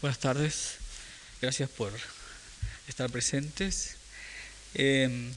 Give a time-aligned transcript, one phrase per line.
[0.00, 0.76] Buenas tardes,
[1.42, 1.92] gracias por
[2.88, 3.96] estar presentes.
[4.72, 5.30] Em,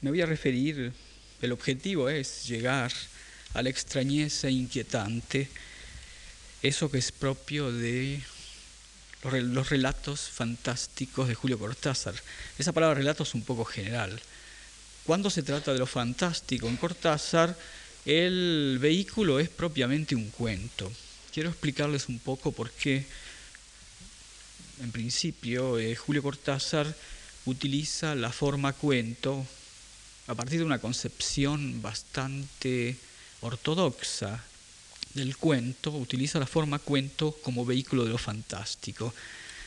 [0.00, 0.94] me voy a referir,
[1.42, 2.90] el objetivo es llegar
[3.52, 5.50] a la extrañeza inquietante,
[6.62, 8.22] eso que es propio de
[9.32, 12.14] los relatos fantásticos de Julio Cortázar.
[12.58, 14.18] Esa palabra relato es un poco general.
[15.04, 17.54] Cuando se trata de lo fantástico en Cortázar,
[18.06, 20.90] el vehículo es propiamente un cuento.
[21.34, 23.04] Quiero explicarles un poco por qué
[24.80, 26.94] en principio, eh, Julio Cortázar
[27.44, 29.46] utiliza la forma cuento
[30.26, 32.96] a partir de una concepción bastante
[33.40, 34.44] ortodoxa
[35.14, 39.12] del cuento, utiliza la forma cuento como vehículo de lo fantástico.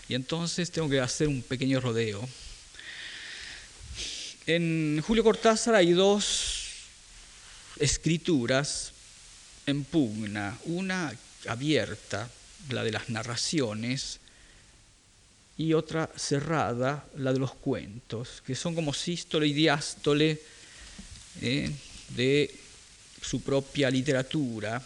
[0.07, 2.27] Y entonces tengo que hacer un pequeño rodeo.
[4.45, 6.63] En Julio Cortázar hay dos
[7.77, 8.93] escrituras
[9.65, 11.13] en pugna, una
[11.47, 12.29] abierta,
[12.69, 14.19] la de las narraciones,
[15.57, 20.41] y otra cerrada, la de los cuentos, que son como sístole y diástole
[21.41, 21.71] eh,
[22.15, 22.53] de
[23.21, 24.81] su propia literatura.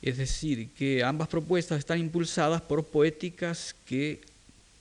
[0.00, 4.20] Es decir, que ambas propuestas están impulsadas por poéticas que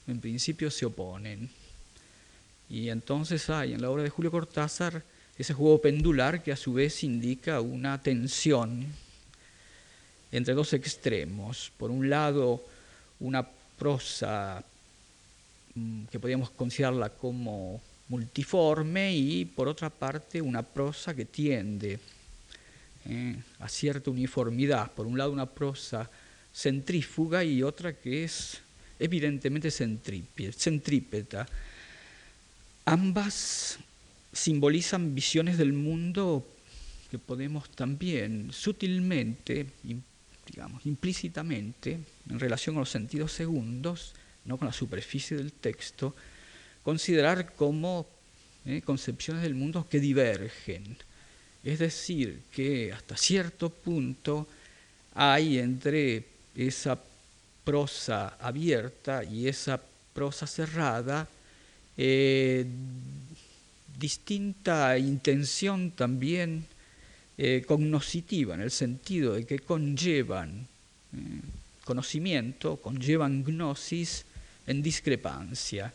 [0.07, 1.49] en principio se oponen.
[2.69, 5.03] Y entonces hay en la obra de Julio Cortázar
[5.37, 8.87] ese juego pendular que a su vez indica una tensión
[10.31, 11.71] entre dos extremos.
[11.77, 12.63] Por un lado,
[13.19, 13.47] una
[13.77, 14.63] prosa
[15.75, 21.99] mm, que podríamos considerarla como multiforme y por otra parte una prosa que tiende
[23.05, 24.91] eh, a cierta uniformidad.
[24.91, 26.09] Por un lado una prosa
[26.53, 28.59] centrífuga y otra que es
[28.99, 31.47] evidentemente centrípeta.
[32.85, 33.77] Ambas
[34.33, 36.47] simbolizan visiones del mundo
[37.11, 39.67] que podemos también sutilmente
[40.47, 44.13] digamos, implícitamente, en relación con los sentidos segundos,
[44.45, 46.15] no con la superficie del texto,
[46.83, 48.07] considerar como
[48.65, 50.97] eh, concepciones del mundo que divergen.
[51.63, 54.47] Es decir, que hasta cierto punto
[55.13, 56.25] hay entre
[56.55, 56.97] esa
[57.63, 59.81] prosa abierta y esa
[60.13, 61.27] prosa cerrada
[61.97, 62.65] eh,
[63.97, 66.65] distinta intención también
[67.37, 70.65] eh, cognoscitiva, en el sentido de que conllevan
[71.13, 71.17] eh,
[71.85, 74.25] conocimiento, conllevan gnosis
[74.65, 75.93] en discrepancia.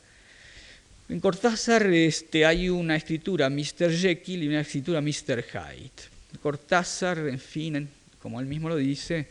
[1.09, 3.91] En Cortázar este, hay una escritura Mr.
[3.91, 5.43] Jekyll y una escritura Mr.
[5.43, 6.39] Hyde.
[6.41, 7.89] Cortázar, en fin,
[8.21, 9.27] como él mismo lo dice,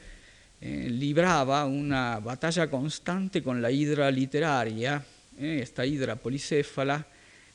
[0.60, 5.04] eh, libraba una batalla constante con la hidra literaria,
[5.40, 7.08] esta hidra policéfala,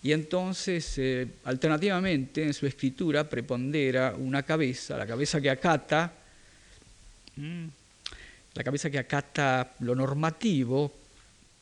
[0.06, 6.12] y entonces, eh, alternativamente, en su escritura prepondera una cabeza, la cabeza que acata,
[7.34, 7.64] mm,
[8.54, 10.94] la cabeza que acata lo normativo,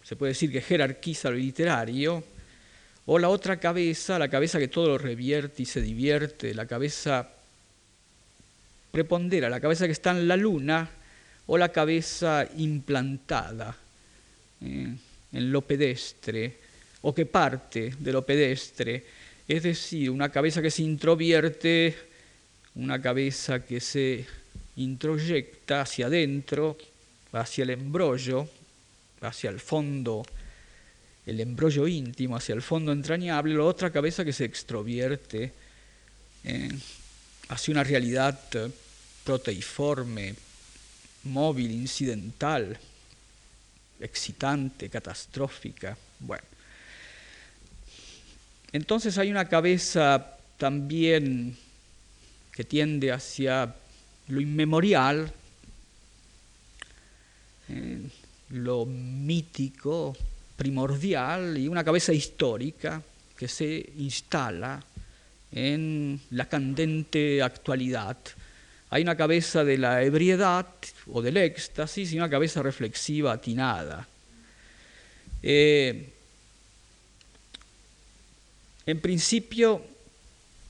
[0.02, 2.22] se puede decir que jerarquiza lo literario,
[3.06, 7.30] o la otra cabeza, la cabeza que todo lo revierte y se divierte, la cabeza
[8.90, 10.90] prepondera, la cabeza que está en la luna,
[11.46, 13.74] o la cabeza implantada
[14.60, 14.94] eh,
[15.32, 16.63] en lo pedestre,
[17.04, 19.04] o que parte de lo pedestre,
[19.46, 21.94] es decir, una cabeza que se introvierte,
[22.76, 24.24] una cabeza que se
[24.76, 26.78] introyecta hacia adentro,
[27.32, 28.48] hacia el embrollo,
[29.20, 30.24] hacia el fondo,
[31.26, 35.52] el embrollo íntimo, hacia el fondo entrañable, la otra cabeza que se extrovierte
[36.42, 36.70] eh,
[37.48, 38.40] hacia una realidad
[39.24, 40.34] proteiforme,
[41.24, 42.78] móvil, incidental,
[44.00, 45.98] excitante, catastrófica.
[46.20, 46.53] Bueno,
[48.74, 51.56] entonces hay una cabeza también
[52.50, 53.72] que tiende hacia
[54.26, 55.32] lo inmemorial,
[57.68, 58.00] eh,
[58.50, 60.16] lo mítico,
[60.56, 63.00] primordial, y una cabeza histórica
[63.36, 64.82] que se instala
[65.52, 68.16] en la candente actualidad.
[68.90, 70.66] Hay una cabeza de la ebriedad
[71.12, 74.08] o del éxtasis y una cabeza reflexiva atinada.
[75.44, 76.13] Eh,
[78.86, 79.82] en principio,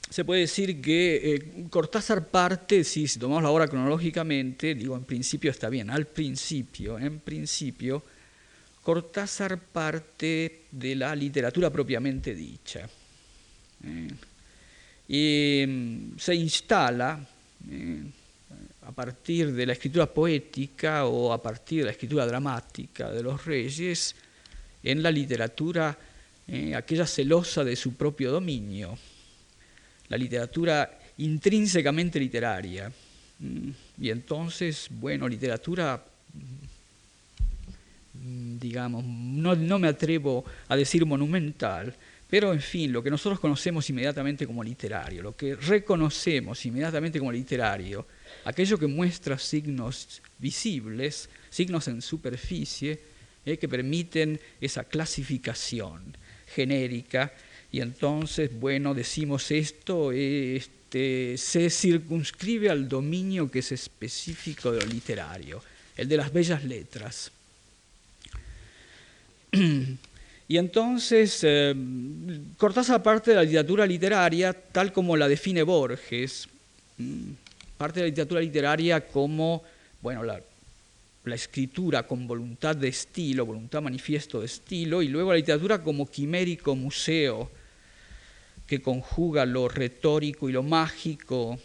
[0.08, 5.50] se puede decir que eh, Cortázar parte, si tomamos la obra cronológicamente, digo en principio
[5.50, 8.02] está bien, al principio, en principio,
[8.82, 12.88] Cortázar parte de la literatura propiamente dicha.
[13.82, 14.08] Eh,
[15.08, 17.26] y mm, se instala
[17.70, 18.02] eh,
[18.86, 23.44] a partir de la escritura poética o a partir de la escritura dramática de los
[23.44, 24.14] reyes
[24.82, 25.96] en la literatura
[26.48, 28.98] eh, aquella celosa de su propio dominio,
[30.08, 32.90] la literatura intrínsecamente literaria.
[33.38, 33.70] Mm,
[34.00, 36.02] y entonces, bueno, literatura
[38.24, 41.94] digamos, no, no me atrevo a decir monumental,
[42.28, 47.30] pero en fin, lo que nosotros conocemos inmediatamente como literario, lo que reconocemos inmediatamente como
[47.30, 48.06] literario,
[48.44, 52.98] aquello que muestra signos visibles, signos en superficie,
[53.44, 56.16] eh, que permiten esa clasificación
[56.54, 57.32] genérica,
[57.72, 64.86] y entonces, bueno, decimos esto, este, se circunscribe al dominio que es específico de lo
[64.86, 65.60] literario,
[65.96, 67.32] el de las bellas letras.
[70.46, 71.74] Y entonces, eh,
[72.58, 76.46] Cortázar parte de la literatura literaria tal como la define Borges,
[77.78, 79.62] parte de la literatura literaria como,
[80.02, 80.38] bueno, la,
[81.32, 86.76] escritura con voluntad de estilo, voluntad manifiesto de estilo, y luego la literatura como quimérico
[86.76, 87.50] museo,
[88.66, 91.58] que conjuga lo retórico y lo mágico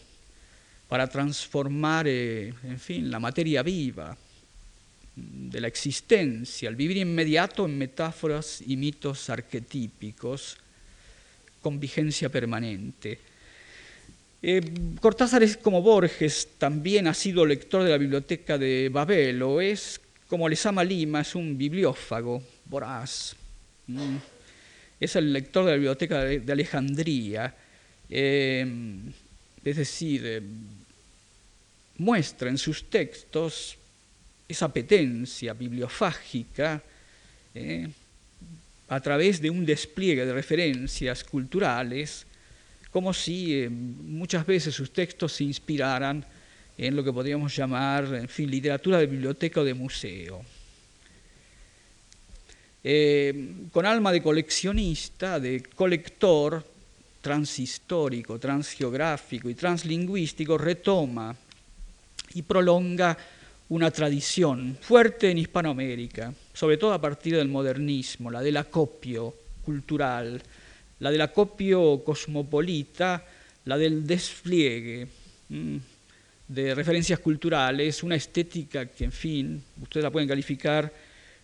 [0.88, 4.18] para transformar, eh, en fin, la materia viva
[5.16, 10.58] de la existencia, el vivir inmediato en metáforas y mitos arquetípicos
[11.62, 13.20] con vigencia permanente.
[14.42, 14.62] Eh,
[15.02, 20.00] Cortázar es como Borges, también ha sido lector de la biblioteca de Babel, o es
[20.28, 23.36] como Lezama Lima, es un bibliófago voraz.
[25.00, 27.54] Es el lector de la biblioteca de, Alejandría,
[28.10, 28.66] eh,
[29.64, 30.42] es decir, eh,
[31.98, 33.78] muestra en sus textos
[34.48, 36.82] esa apetencia bibliofágica
[37.54, 37.88] eh,
[38.88, 42.26] a través de un despliegue de referencias culturales,
[42.92, 46.26] como si eh, muchas veces sus textos se inspiraran
[46.78, 50.42] en lo que podríamos llamar, en fin, literatura de biblioteca o de museo.
[52.84, 56.66] Eh, con alma de coleccionista, de colector
[57.22, 61.36] transhistórico, transgeográfico y translingüístico, retoma
[62.34, 63.18] y prolonga
[63.70, 70.42] una tradición fuerte en Hispanoamérica, sobre todo a partir del modernismo, la del acopio cultural,
[71.00, 73.26] la del acopio cosmopolita,
[73.66, 75.08] la del despliegue
[76.48, 80.92] de referencias culturales, una estética que, en fin, ustedes la pueden calificar,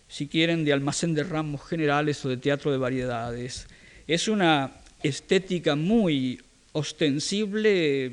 [0.07, 3.68] si quieren, de almacén de ramos generales o de teatro de variedades.
[4.07, 4.72] Es una
[5.04, 6.42] estética muy
[6.74, 8.12] ostensible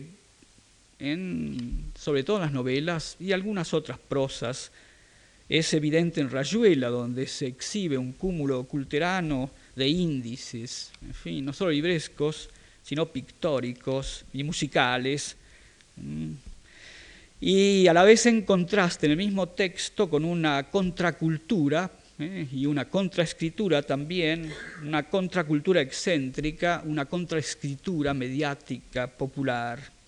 [1.98, 4.70] sobre todo en las novelas y algunas otras prosas.
[5.48, 11.52] Es evidente en Rayuela, donde se exhibe un cúmulo culterano de índices, en fin, no
[11.52, 12.50] solo librescos,
[12.82, 15.36] sino pictóricos y musicales.
[17.40, 22.46] Y a la vez en contraste en el mismo texto con una contracultura ¿eh?
[22.52, 24.52] y una contraescritura también,
[24.82, 30.01] una contracultura excéntrica, una contraescritura mediática, popular.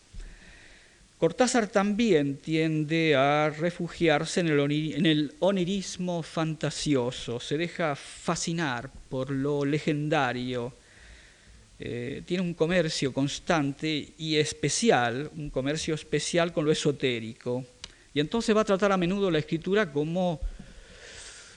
[1.24, 10.74] Cortázar también tiende a refugiarse en el, onirismo fantasioso, se deja fascinar por lo legendario,
[11.80, 17.64] eh, tiene un comercio constante y especial, un comercio especial con lo esotérico,
[18.12, 20.38] y entonces va a tratar a menudo la escritura como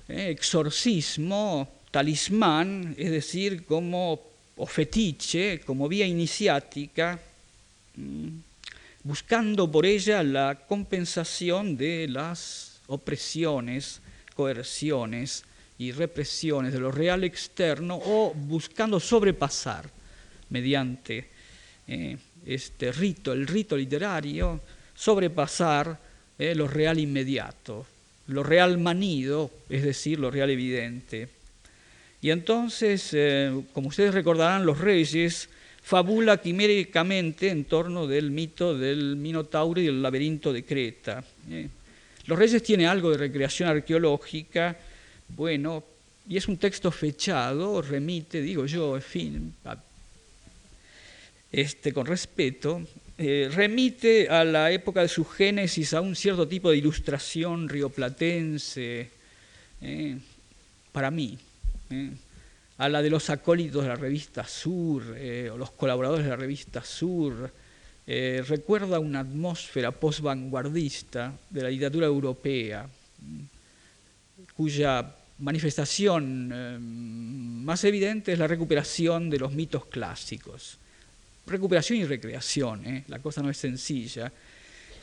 [0.08, 4.22] eh, exorcismo, talismán, es decir, como
[4.56, 7.20] o fetiche, como vía iniciática.
[7.98, 8.47] Mm,
[9.08, 14.02] buscando por ella la compensación de las opresiones,
[14.36, 15.46] coerciones
[15.78, 19.90] y represiones de lo real externo o buscando sobrepasar
[20.50, 21.30] mediante
[21.88, 24.60] eh, este rito, el rito literario,
[24.94, 25.98] sobrepasar
[26.38, 27.86] eh, lo real inmediato,
[28.28, 31.30] lo real manido, es decir, lo real evidente.
[32.22, 35.48] Y entonces, eh, como ustedes recordarán, los reyes
[35.88, 41.24] fabula quiméricamente en torno del mito del Minotauro y el laberinto de Creta.
[41.50, 41.70] ¿eh?
[42.26, 44.76] Los Reyes tiene algo de recreación arqueológica,
[45.30, 45.86] bueno,
[46.28, 49.54] y es un texto fechado, remite, digo yo, en fin,
[51.54, 52.82] este, con respeto,
[53.18, 59.10] eh, remite a la época de su génesis, a un cierto tipo de ilustración rioplatense,
[59.82, 60.18] ¿eh?
[60.92, 61.38] para mí
[62.78, 66.36] a la de los acólitos de la revista Sur eh, o los colaboradores de la
[66.36, 67.52] revista Sur.
[68.06, 72.88] Eh, recuerda una atmósfera post-vanguardista de la literatura europea,
[74.56, 80.78] cuya manifestación eh, más evidente es la recuperación de los mitos clásicos.
[81.48, 84.32] Recuperación y recreación, la cosa no es sencilla.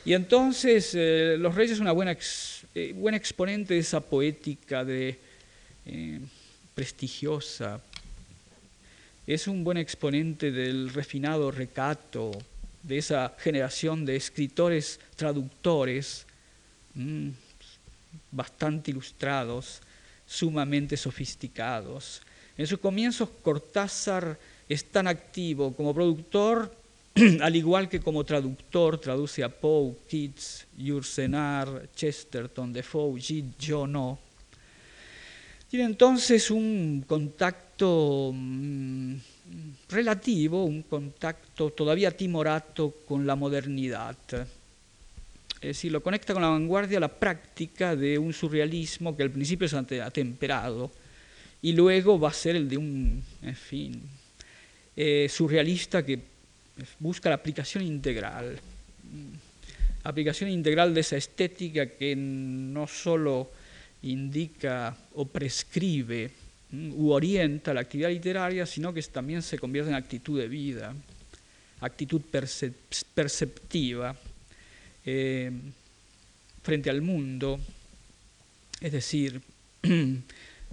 [0.05, 0.93] Y entonces
[1.39, 2.15] Los Reyes es una buena,
[2.93, 5.17] buena exponente de esa poética de
[6.75, 7.81] prestigiosa.
[9.25, 12.31] Es un buen exponente del refinado recato,
[12.83, 16.27] de esa generación de escritores traductores
[16.93, 17.29] mm,
[18.31, 19.81] bastante ilustrados,
[20.27, 22.21] sumamente sofisticados.
[22.57, 24.37] En sus comienzos Cortázar
[24.69, 26.75] es tan activo como productor,
[27.41, 34.19] al igual que como traductor, traduce a Poe, Keats, Yursenar, Chesterton, Defoe, Gide Jono.
[35.69, 39.15] Tiene entonces un contacto mm,
[39.89, 44.15] relativo, un contacto todavía timorato con la modernidad.
[45.55, 49.65] Es decir, lo conecta con la vanguardia la práctica de un surrealismo que al principio
[49.65, 50.91] es atemperado
[51.61, 54.01] y luego va a ser el de un, en fin,
[54.95, 56.19] eh, surrealista que
[56.99, 58.59] busca la aplicación integral,
[60.03, 63.49] aplicación integral de esa estética que no solo
[64.05, 66.31] indica o prescribe
[66.71, 70.93] u orienta la actividad literaria, sino que también se convierte en actitud de vida,
[71.79, 72.21] actitud
[73.13, 74.15] perceptiva
[75.05, 75.51] eh,
[76.61, 77.59] frente al mundo,
[78.81, 79.41] es decir,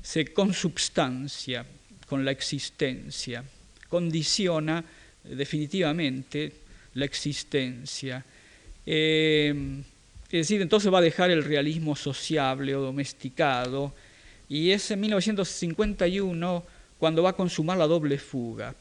[0.02, 1.64] se consubstancia
[2.06, 3.44] con la existencia,
[3.88, 4.84] condiciona
[5.22, 6.52] definitivamente
[6.94, 8.24] la existencia.
[8.84, 9.82] Eh,
[10.32, 13.92] es decir, entonces va a dejar el realismo sociable o domesticado,
[14.48, 16.64] y es en 1951
[16.98, 18.74] cuando va a consumar la doble fuga.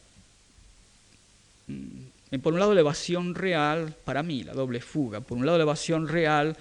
[1.68, 5.58] Mm, por un lado la evasión real, para mí la doble fuga, por un lado
[5.58, 6.56] la evasión real,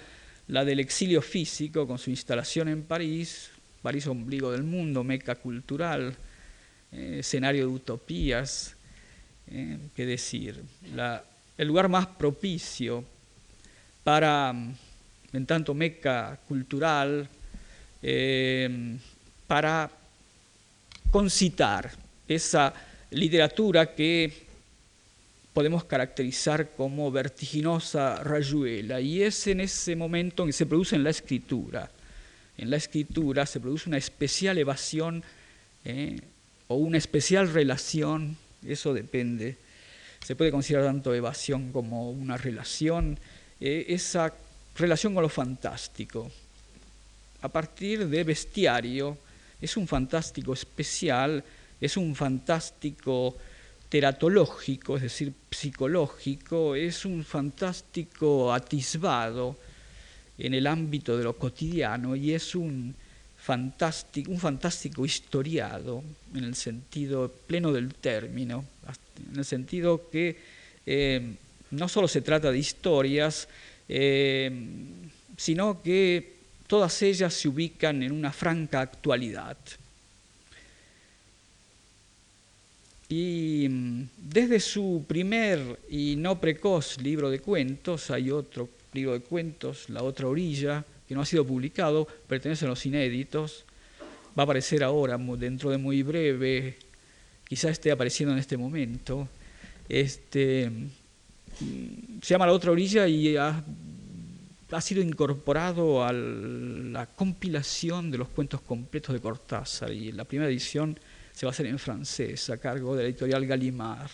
[0.49, 3.49] la del exilio físico con su instalación en París,
[3.81, 6.13] París ombligo del mundo, meca cultural,
[6.91, 8.75] eh, escenario de utopías,
[9.47, 10.61] eh, qué decir,
[11.57, 13.05] el lugar más propicio
[14.03, 14.53] para,
[15.33, 17.29] en tanto meca cultural,
[18.03, 18.97] Em,
[19.45, 19.91] para
[21.11, 21.91] concitar
[22.27, 22.73] esa
[23.11, 24.47] literatura que
[25.53, 31.03] podemos caracterizar como vertiginosa rayuela, y es en ese momento en que se produce en
[31.03, 31.91] la escritura.
[32.57, 35.23] En la escritura se produce una especial evasión
[35.85, 36.19] eh,
[36.69, 39.57] o una especial relación, eso depende,
[40.25, 43.19] se puede considerar tanto evasión como una relación,
[43.61, 44.33] eh, esa
[44.75, 46.31] relación con lo fantástico,
[47.41, 49.17] a partir de bestiario.
[49.61, 51.43] Es un fantástico especial,
[51.79, 53.37] es un fantástico
[53.87, 59.57] teratológico, es decir, psicológico, es un fantástico atisbado
[60.37, 62.95] en el ámbito de lo cotidiano y es un
[63.37, 66.03] fantástico, un fantástico historiado
[66.33, 68.65] en el sentido pleno del término,
[69.31, 70.39] en el sentido que
[70.85, 71.35] eh,
[71.71, 73.47] no solo se trata de historias,
[73.87, 74.51] eh,
[75.37, 76.35] sino que
[76.67, 79.57] todas ellas se ubican en una franca actualidad.
[83.09, 89.19] Y mm, desde su primer y no precoz libro de cuentos, hay otro libro de
[89.21, 93.65] cuentos, La otra orilla, que no ha sido publicado, pertenece a los inéditos,
[94.37, 96.77] va a aparecer ahora, dentro de muy breve,
[97.47, 99.27] quizá esté apareciendo en este momento.
[99.89, 100.71] Este,
[102.21, 103.63] se llama La otra orilla y ha
[104.71, 110.49] ha sido incorporado a la compilación de los cuentos completos de Cortázar y la primera
[110.49, 110.97] edición
[111.33, 114.11] se va a hacer en francés a cargo de la editorial Gallimard.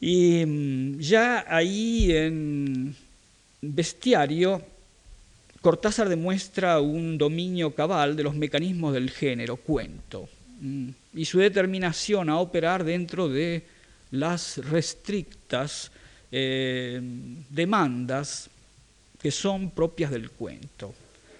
[0.00, 2.94] Y mm, ya ahí en
[3.60, 4.62] Bestiario,
[5.60, 10.28] Cortázar demuestra un dominio cabal de los mecanismos del género cuento
[10.60, 13.64] mm, y su determinación a operar dentro de
[14.10, 15.90] las restrictas
[16.36, 17.00] eh,
[17.48, 18.50] demandas
[19.22, 20.92] que son propias del cuento.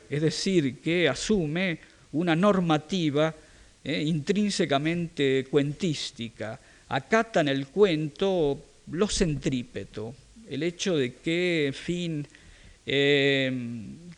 [0.09, 1.81] Es decir, que asume
[2.13, 3.35] una normativa
[3.83, 6.61] eh, intrínsecamente cuentística.
[6.91, 10.15] Acata en el cuento lo centrípeto,
[10.49, 12.27] el hecho de que, en fin,
[12.87, 13.53] eh,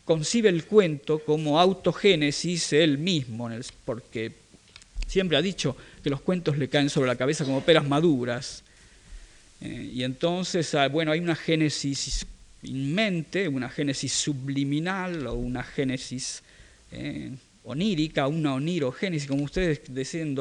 [0.05, 3.49] concibe el cuento como autogénesis él mismo,
[3.83, 4.31] porque
[5.07, 8.63] siempre ha dicho que los cuentos le caen sobre la cabeza como peras maduras.
[9.61, 12.25] Eh, y entonces, ah, bueno, hay una génesis
[12.63, 16.41] mente, una génesis subliminal o una génesis
[16.91, 17.31] eh,
[17.63, 20.37] onírica, una onirogénesis, como ustedes deciden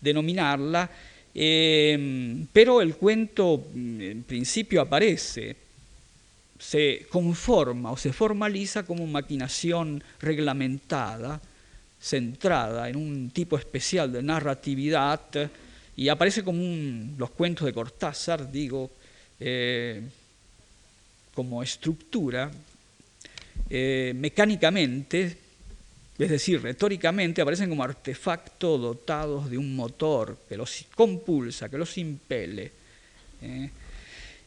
[0.00, 0.90] denominarla,
[1.34, 5.56] eh, pero el cuento mm, en principio aparece,
[6.58, 11.40] se conforma o se formaliza como maquinación reglamentada,
[12.00, 15.50] centrada en un tipo especial de narratividad,
[15.96, 16.62] y aparece como
[17.16, 18.90] los cuentos de Cortázar, digo,
[19.40, 20.02] eh,
[21.34, 22.50] como estructura,
[23.68, 25.36] eh, mecánicamente,
[26.18, 31.96] es decir, retóricamente, aparecen como artefactos dotados de un motor que los compulsa, que los
[31.98, 32.72] impele.
[33.42, 33.70] ¿eh?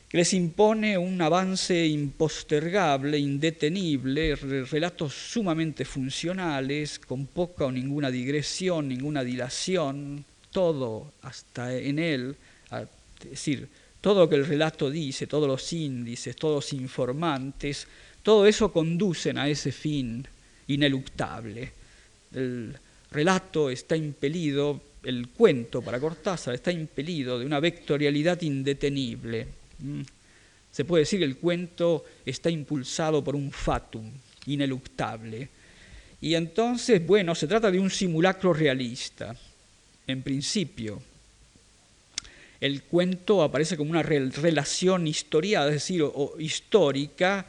[0.09, 8.87] que les impone un avance impostergable, indetenible, relatos sumamente funcionales, con poca o ninguna digresión,
[8.87, 12.35] ninguna dilación, todo hasta en él,
[12.71, 13.67] es decir,
[14.01, 17.87] todo lo que el relato dice, todos los índices, todos los informantes,
[18.23, 20.25] todo eso conducen a ese fin
[20.67, 21.71] ineluctable.
[22.33, 22.75] El
[23.11, 29.47] relato está impelido, el cuento para Cortázar está impelido de una vectorialidad indetenible,
[29.79, 30.01] Mm.
[30.71, 34.09] Se puede decir que el cuento está impulsado por un fatum
[34.45, 35.49] ineluctable.
[36.21, 39.35] Y entonces, bueno, se trata de un simulacro realista,
[40.11, 41.01] en principio.
[42.59, 46.03] El cuento aparece como una relación historiada, es decir,
[46.39, 47.45] histórica,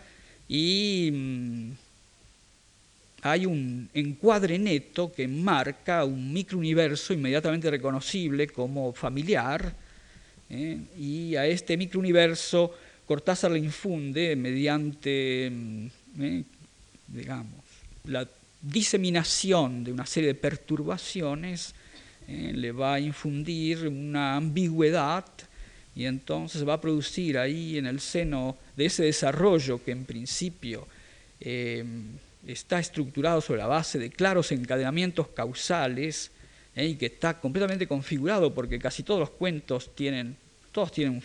[0.47, 1.71] y mm,
[3.23, 9.75] hay un encuadre neto que marca un microuniverso inmediatamente reconocible como familiar,
[10.51, 10.79] ¿eh?
[10.99, 12.75] y a este microuniverso
[13.07, 15.87] Cortázar le infunde mediante, mm,
[16.21, 16.45] ¿eh?
[17.09, 17.65] digamos,
[18.05, 18.29] la
[18.63, 21.75] diseminación de una serie de perturbaciones,
[22.31, 22.53] ¿eh?
[22.55, 25.25] le va a infundir una ambigüedad
[25.95, 30.87] y entonces va a producir ahí en el seno de ese desarrollo que en principio
[32.47, 36.31] está estructurado sobre la base de claros encadenamientos causales,
[36.75, 36.87] ¿eh?
[36.87, 40.37] y que está completamente configurado porque casi todos los cuentos tienen,
[40.73, 41.23] todos tienen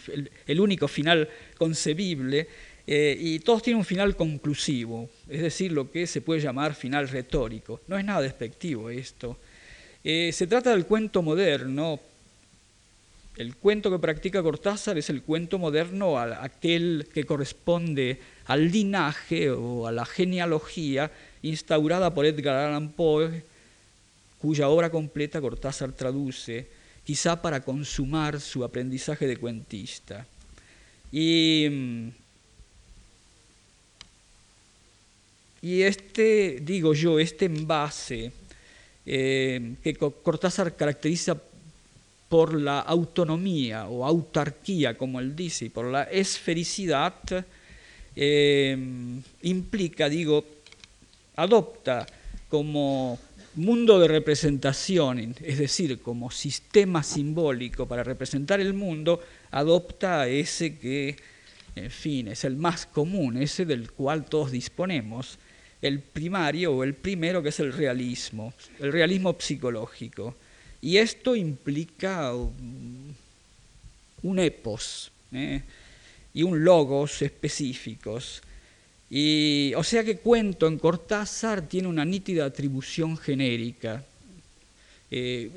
[0.48, 2.48] el, único final concebible
[2.88, 7.08] eh, y todos tienen un final conclusivo, es decir, lo que se puede llamar final
[7.10, 7.82] retórico.
[7.88, 9.38] No es nada despectivo esto.
[10.08, 12.00] Eh, se trata del cuento moderno.
[13.38, 19.88] El cuento que practica Cortázar es el cuento moderno, aquel que corresponde al linaje o
[19.88, 23.44] a la genealogía instaurada por Edgar Allan Poe
[24.38, 26.68] cuya obra completa Cortázar traduce,
[27.04, 30.28] quizá para consumar su aprendizaje de cuentista.
[31.12, 31.72] Y,
[35.64, 38.45] este, digo yo, este envase
[39.06, 41.38] eh, que Cortázar caracteriza
[42.30, 47.14] por la autonomía o autarquía, como él dice, y por la esfericidad,
[48.16, 48.78] eh,
[49.44, 50.44] implica, digo,
[51.36, 52.06] adopta
[52.50, 53.20] como
[53.56, 61.16] mundo de representación, es decir, como sistema simbólico para representar el mundo, adopta ese que,
[61.76, 65.40] en fin, es el más común, ese del cual todos disponemos,
[65.88, 70.36] el primario o el primero que es el realismo, el realismo psicológico.
[70.82, 73.16] Y esto implica un
[74.40, 75.62] epos ¿eh?
[76.34, 78.42] y un logos específicos
[79.10, 84.04] y, o sea que cuento en Cortázar tiene una nítida atribución genérica.
[85.12, 85.52] Eh,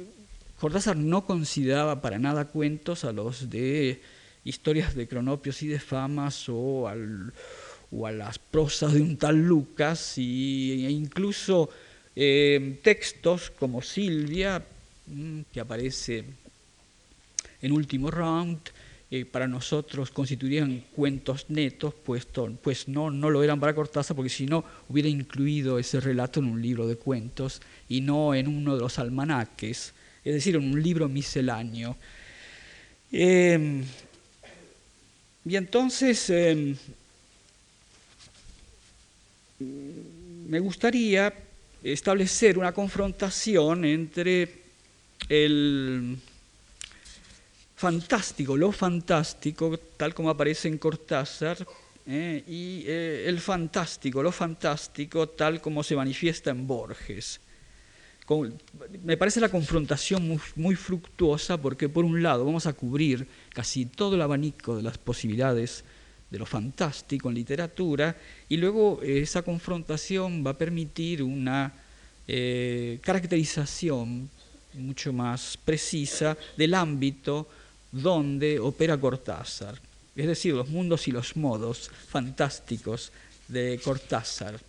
[0.61, 4.03] Cortázar no consideraba para nada cuentos a los de
[4.45, 6.89] historias de cronopios y de famas o,
[8.07, 11.71] a las prosas de un tal Lucas e incluso
[12.15, 14.63] eh, textos como Silvia,
[15.07, 16.25] mm, que aparece
[17.63, 18.59] en último round,
[19.11, 24.45] eh, para nosotros constituirían cuentos netos, pues, no, no lo eran para Cortázar, porque si
[24.45, 28.83] no hubiera incluido ese relato en un libro de cuentos y no en uno de
[28.83, 31.97] los almanaques, es decir, en un libro misceláneo.
[33.11, 33.83] Em,
[35.47, 36.77] y entonces em,
[39.61, 41.33] me gustaría
[41.83, 44.63] establecer una confrontación entre
[45.29, 46.19] el
[47.77, 51.67] fantástico, lo fantástico, tal como aparece en Cortázar,
[52.11, 57.39] eh, y eh, el fantástico, lo fantástico, tal como se manifiesta en Borges.
[59.05, 64.15] me parece la confrontación muy, fructuosa porque por un lado vamos a cubrir casi todo
[64.15, 65.85] el abanico de las posibilidades
[66.31, 68.17] de lo fantástico en literatura
[68.49, 71.73] y luego eh, esa confrontación va a permitir una
[73.01, 74.29] caracterización
[74.75, 77.49] mucho más precisa del ámbito
[77.91, 79.81] donde opera Cortázar,
[80.15, 83.13] es decir, los mundos y los modos fantásticos
[83.49, 84.61] de Cortázar.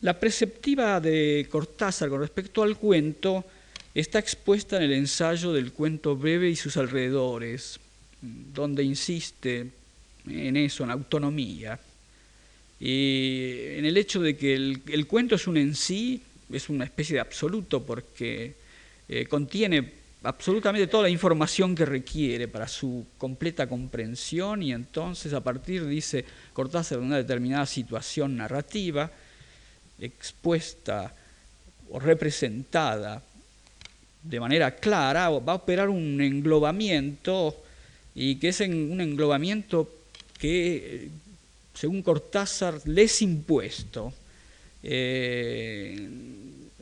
[0.00, 3.44] La perceptiva de Cortázar con respecto al cuento
[4.00, 7.80] está expuesta en el ensayo del cuento breve y sus alrededores,
[8.20, 9.70] donde insiste
[10.26, 11.80] en eso, en autonomía,
[12.80, 17.14] y en el hecho de que el, cuento es un en sí es una especie
[17.14, 18.54] de absoluto porque
[19.08, 25.42] eh, contiene absolutamente toda la información que requiere para su completa comprensión y entonces a
[25.42, 29.10] partir, dice Cortázar, de una determinada situación narrativa
[30.00, 31.12] expuesta
[31.90, 33.22] o representada
[34.28, 37.56] de manera clara, va a operar un englobamiento
[38.14, 39.88] y que es un englobamiento
[40.38, 41.08] que,
[41.74, 44.12] según Cortázar, le es impuesto,
[44.82, 46.08] eh,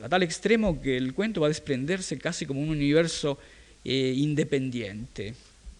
[0.03, 3.39] a tal extremo que el cuento va a desprenderse casi como un universo
[3.85, 5.33] eh, independiente.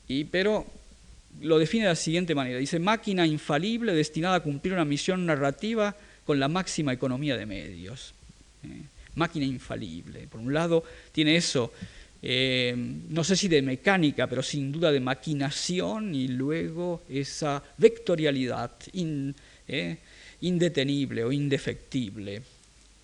[0.08, 0.65] Y, pero
[1.41, 5.95] lo define de la siguiente manera, dice, máquina infalible destinada a cumplir una misión narrativa
[6.25, 8.13] con la máxima economía de medios.
[8.63, 8.82] Eh,
[9.17, 10.27] máquina infalible.
[10.27, 11.73] Por un lado, tiene eso,
[12.21, 18.71] eh, no sé si de mecánica, pero sin duda de maquinación y luego esa vectorialidad
[19.67, 19.97] eh,
[20.41, 22.41] indetenible o indefectible.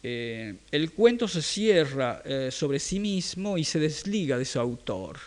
[0.03, 2.21] el cuento se cierra
[2.51, 5.17] sobre sí mismo y se desliga de su autor.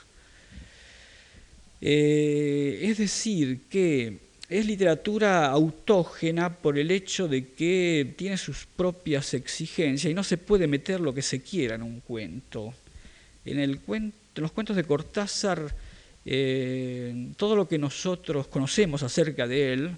[1.80, 10.10] es decir, que es literatura autógena por el hecho de que tiene sus propias exigencias
[10.10, 12.72] y no se puede meter lo que se quiera en un cuento.
[13.44, 13.80] En, el
[14.36, 15.74] los cuentos de Cortázar,
[16.24, 19.90] eh, todo lo que nosotros conocemos acerca de él,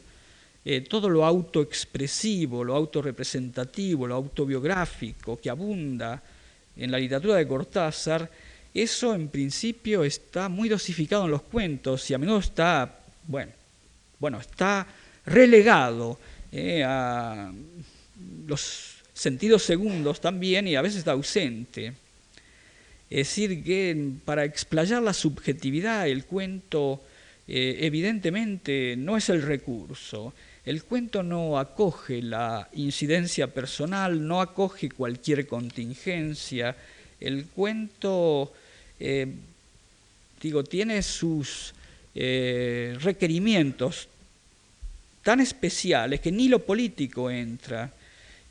[0.65, 6.23] eh, todo lo autoexpresivo, lo autorrepresentativo, lo autobiográfico que abunda
[6.77, 8.31] en la literatura de Cortázar,
[8.73, 13.53] eso en principio está muy dosificado en los cuentos y a menudo está, bueno,
[14.19, 14.87] bueno, está
[15.27, 16.19] relegado
[16.53, 17.53] eh, a
[18.47, 21.93] los sentidos segundos también y a veces está ausente.
[23.11, 27.03] Es decir, que para explayar la subjetividad el cuento
[27.51, 30.35] eh, evidentemente no es el recurso.
[30.67, 36.77] El cuento no acoge la incidencia personal, no acoge cualquier contingencia.
[37.19, 38.53] El cuento,
[39.01, 39.27] eh,
[40.43, 41.73] digo, tiene sus
[42.21, 44.09] eh, requerimientos
[45.23, 47.93] tan especiales que ni lo político entra.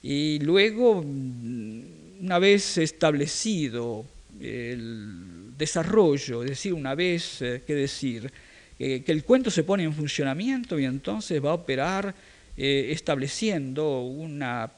[0.02, 1.82] Y luego, mm,
[2.22, 4.06] una vez establecido
[4.40, 8.32] el desarrollo, es decir, una vez, eh, ¿qué decir?
[8.80, 12.16] Eh, que el cuento se pone en funcionamiento y entonces va a operar
[12.56, 14.72] estableciendo una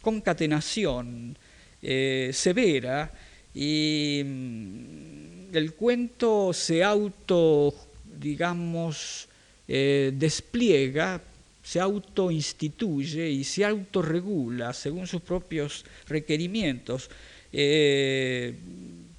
[0.00, 1.36] concatenación
[1.82, 3.12] severa
[3.52, 7.74] y mm, el cuento se auto
[8.18, 9.28] digamos,
[9.68, 11.20] eh, despliega,
[11.62, 17.10] se autoinstituye y se autorregula según sus propios requerimientos.
[17.52, 18.54] Eh,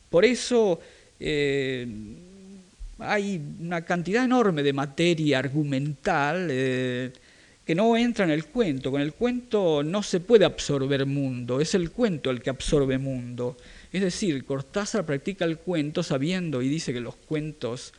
[0.10, 0.80] por eso
[1.20, 1.86] eh,
[3.00, 8.92] hay una cantidad enorme de materia argumental que no entra en el cuento.
[8.92, 13.58] Con el cuento no se puede absorber mundo, es el cuento el que absorbe mundo.
[13.92, 17.94] Es decir, Cortázar practica el cuento sabiendo y dice que los cuentos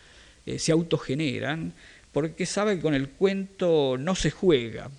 [0.48, 1.74] eh, se autogeneran,
[2.10, 4.90] porque sabe que con el cuento no se juega.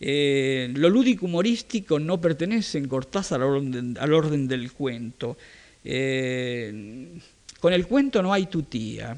[0.00, 5.36] Eh, lo lúdico humorístico no pertenece en Cortázar al orden, del cuento.
[5.84, 7.20] Eh,
[7.60, 9.14] con el cuento no hay tutía.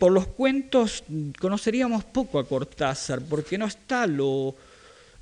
[0.00, 1.04] por los cuentos
[1.38, 4.56] conoceríamos poco a Cortázar, porque no está lo,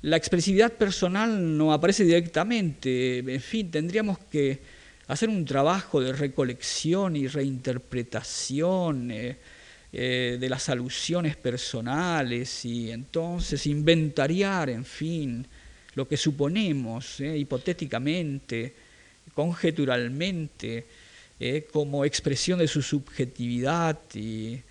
[0.01, 3.19] la expresividad personal no aparece directamente.
[3.19, 4.59] En fin, tendríamos que
[5.07, 9.37] hacer un trabajo de recolección y reinterpretación eh,
[9.91, 15.45] eh, de las alusiones personales y entonces inventariar, en fin,
[15.95, 18.73] lo que suponemos eh, hipotéticamente,
[19.33, 20.85] conjeturalmente,
[21.73, 24.61] como expresión de su subjetividad y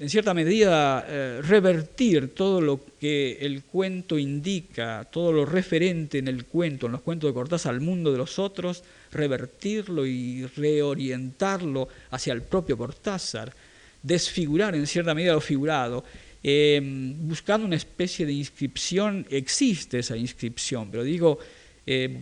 [0.00, 6.28] en cierta medida, eh, revertir todo lo que el cuento indica, todo lo referente en
[6.28, 11.88] el cuento, en los cuentos de Cortázar al mundo de los otros, revertirlo y reorientarlo
[12.10, 13.52] hacia el propio Cortázar,
[14.00, 16.04] desfigurar en cierta medida lo figurado,
[16.44, 21.40] em, buscando una especie de inscripción, existe esa inscripción, pero digo,
[21.84, 22.20] em,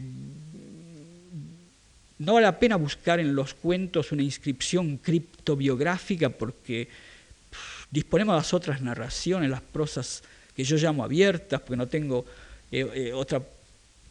[2.19, 6.89] no vale la pena buscar en los cuentos una inscripción criptobiográfica porque
[7.91, 10.23] disponemos de las otras narraciones, las prosas
[10.55, 12.25] que yo llamo abiertas, porque no tengo
[12.73, 13.43] eh, eh, otra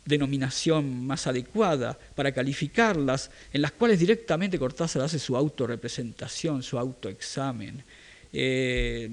[0.06, 7.84] denominación más adecuada para calificarlas, en las cuales directamente Cortázar hace su autorrepresentación, su autoexamen.
[8.32, 9.10] Eh,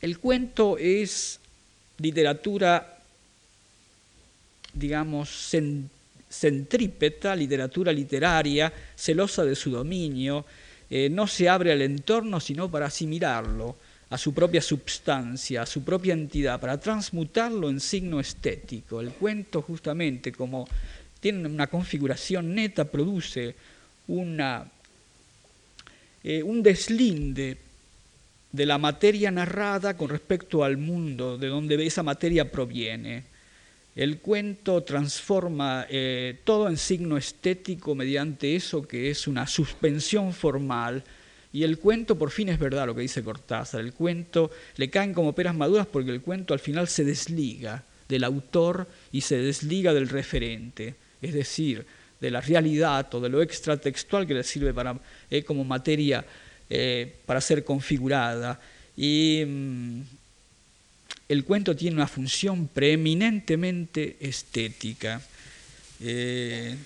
[0.00, 1.38] el cuento es
[1.98, 2.98] literatura,
[4.72, 5.54] digamos,
[6.28, 10.44] centrípeta, literatura literaria, celosa de su dominio,
[10.96, 13.74] eh, no se abre al entorno sino para asimilarlo
[14.10, 19.00] a su propia substancia, a su propia entidad, para transmutarlo en signo estético.
[19.00, 20.68] El cuento justamente como
[21.18, 23.56] tiene una configuración neta, produce
[24.06, 24.70] una,
[26.22, 27.58] eh, un deslinde
[28.52, 33.24] de la materia narrada con respecto al mundo de donde esa materia proviene.
[33.96, 41.04] El cuento transforma eh, todo en signo estético mediante eso que es una suspensión formal.
[41.52, 45.14] Y el cuento, por fin es verdad lo que dice Cortázar, el cuento le caen
[45.14, 49.94] como peras maduras porque el cuento al final se desliga del autor y se desliga
[49.94, 51.86] del referente, es decir,
[52.20, 54.98] de la realidad o de lo extratextual que le sirve para,
[55.30, 56.24] eh, como materia
[56.68, 58.58] eh, para ser configurada.
[58.96, 60.00] Y mm,
[61.28, 65.20] el cuento tiene una función preeminentemente estética.
[66.00, 66.76] Eh,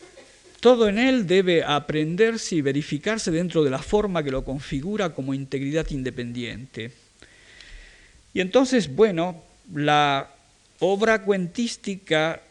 [0.61, 5.35] todo en él debe aprenderse y verificarse dentro de la forma que lo configura como
[5.35, 6.93] integridad independiente.
[8.35, 9.43] Y entonces, bueno,
[9.75, 10.31] la
[10.81, 12.43] obra cuentística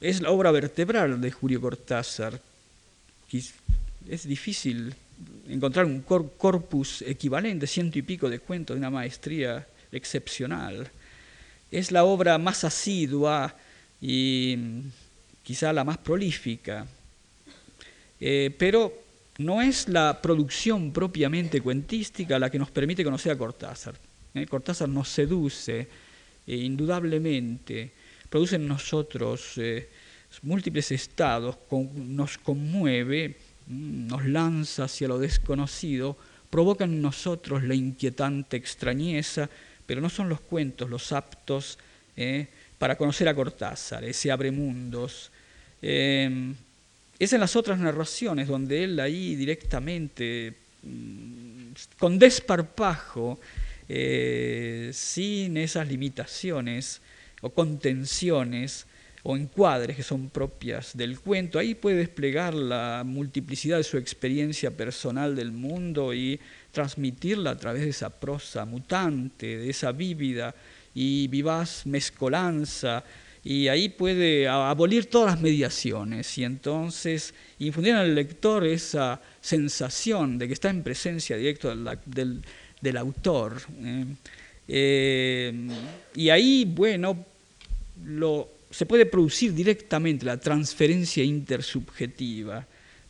[0.00, 2.40] es la obra vertebral de Julio Cortázar.
[4.08, 4.94] Es difícil
[5.48, 10.90] encontrar un corpus equivalente, ciento y pico de cuentos de una maestría excepcional.
[11.76, 13.54] Es la obra más asidua
[14.00, 14.56] y
[15.42, 16.86] quizá la más prolífica,
[18.18, 18.94] eh, pero
[19.36, 23.94] no es la producción propiamente cuentística la que nos permite conocer a Cortázar.
[24.32, 24.46] ¿eh?
[24.46, 25.80] Cortázar nos seduce
[26.46, 27.92] eh, indudablemente,
[28.30, 29.60] produce en nosotros
[30.40, 31.58] múltiples estados,
[31.94, 33.36] nos conmueve,
[33.66, 36.16] mm, nos lanza hacia lo desconocido,
[36.48, 39.50] provoca en nosotros la inquietante extrañeza
[39.86, 41.78] pero no son los cuentos los aptos
[42.16, 42.46] eh,
[42.78, 45.30] para conocer a Cortázar, ese abre mundos.
[45.80, 46.52] Eh,
[47.18, 53.40] es en las otras narraciones donde él ahí directamente, mm, con desparpajo,
[53.88, 57.00] eh, sin esas limitaciones
[57.40, 58.86] o contenciones
[59.22, 64.70] o encuadres que son propias del cuento, ahí puede desplegar la multiplicidad de su experiencia
[64.70, 66.38] personal del mundo y
[66.76, 70.54] transmitirla a través de esa prosa mutante, de esa vívida
[70.94, 73.02] y vivaz mezcolanza,
[73.42, 80.48] y ahí puede abolir todas las mediaciones y entonces infundir al lector esa sensación de
[80.48, 83.62] que está en presencia directa del, autor.
[83.80, 84.04] ¿eh?
[84.68, 85.68] Eh,
[86.14, 87.24] y ahí, bueno,
[88.70, 92.66] se puede producir directamente la transferencia intersubjetiva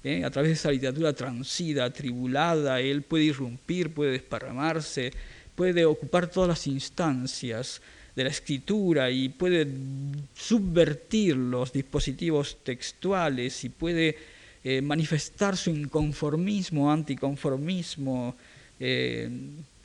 [0.07, 0.25] ¿eh?
[0.25, 5.13] a través de esa literatura transida, atribulada, él puede irrumpir, puede desparramarse,
[5.55, 7.83] puede ocupar todas las instancias
[8.15, 9.67] de la escritura y puede
[10.35, 14.17] subvertir los dispositivos textuales y puede
[14.63, 18.37] eh, manifestar su inconformismo, anticonformismo,
[18.79, 19.29] eh,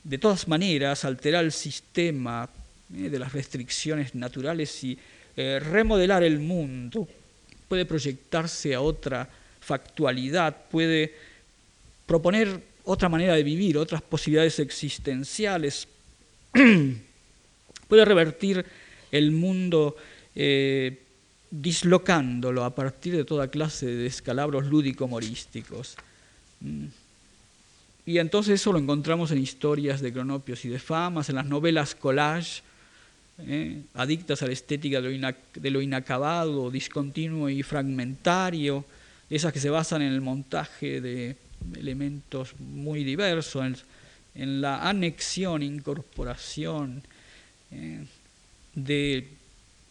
[0.04, 2.48] de todas maneras alterar el sistema
[2.88, 4.98] de las restricciones naturales y
[5.34, 7.08] remodelar el mundo,
[7.66, 9.26] puede proyectarse a otra
[9.62, 11.14] factualidad, puede
[12.06, 15.88] proponer otra manera de vivir, otras posibilidades existenciales,
[17.88, 18.64] puede revertir
[19.10, 19.96] el mundo
[20.34, 20.98] eh,
[21.50, 25.96] dislocándolo a partir de toda clase de descalabros lúdico-morísticos.
[26.60, 26.86] Mm.
[28.04, 31.94] Y entonces eso lo encontramos en historias de cronopios y de famas, en las novelas
[31.94, 32.62] collage,
[33.38, 38.84] eh, adictas a la estética de lo inacabado, discontinuo y fragmentario,
[39.32, 41.36] esas que se basan en el montaje de
[41.74, 43.64] elementos muy diversos,
[44.34, 47.02] en, la anexión, incorporación
[47.70, 48.04] eh,
[48.74, 49.28] de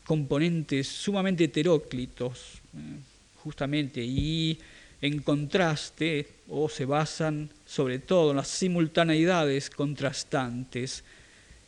[0.06, 3.00] componentes sumamente heteróclitos, eh,
[3.44, 4.60] justamente, y
[5.02, 11.04] en contraste, o se basan sobre todo en las simultaneidades contrastantes,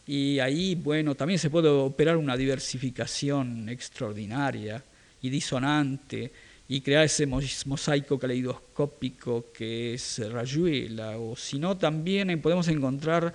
[0.06, 4.84] y ahí, bueno, también se puede operar una diversificación extraordinaria
[5.24, 6.32] y disonante
[6.74, 13.32] y crear ese mosaico caleidoscópico que es Rayuela, o si no también podemos encontrar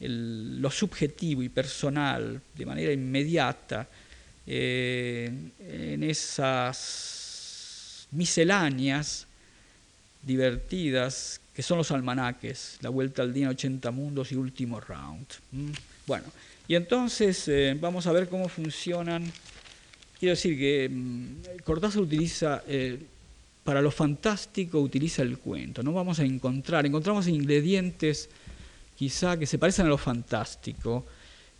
[0.00, 3.86] lo subjetivo y personal de manera inmediata
[4.44, 9.28] eh, en esas misceláneas
[10.20, 15.28] divertidas que son los almanaques, La Vuelta al Día en 80 Mundos y Último Round.
[15.52, 15.70] ¿Mm?
[16.08, 16.24] Bueno,
[16.66, 19.32] y entonces eh, vamos a ver cómo funcionan
[20.18, 22.98] Quiero decir que mm, Cortázar utiliza, eh,
[23.64, 25.82] para lo fantástico, utiliza el cuento.
[25.82, 28.28] No vamos a encontrar, encontramos ingredientes
[28.96, 31.04] quizá que se parecen a lo fantástico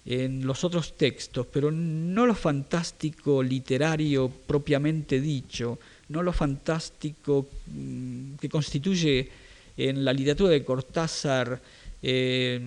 [0.07, 5.79] en los otros textos, pero no lo fantástico literario propiamente dicho,
[6.11, 9.29] no lo fantástico mm, que constituye
[9.77, 11.61] en la literatura de Cortázar
[12.03, 12.61] eh,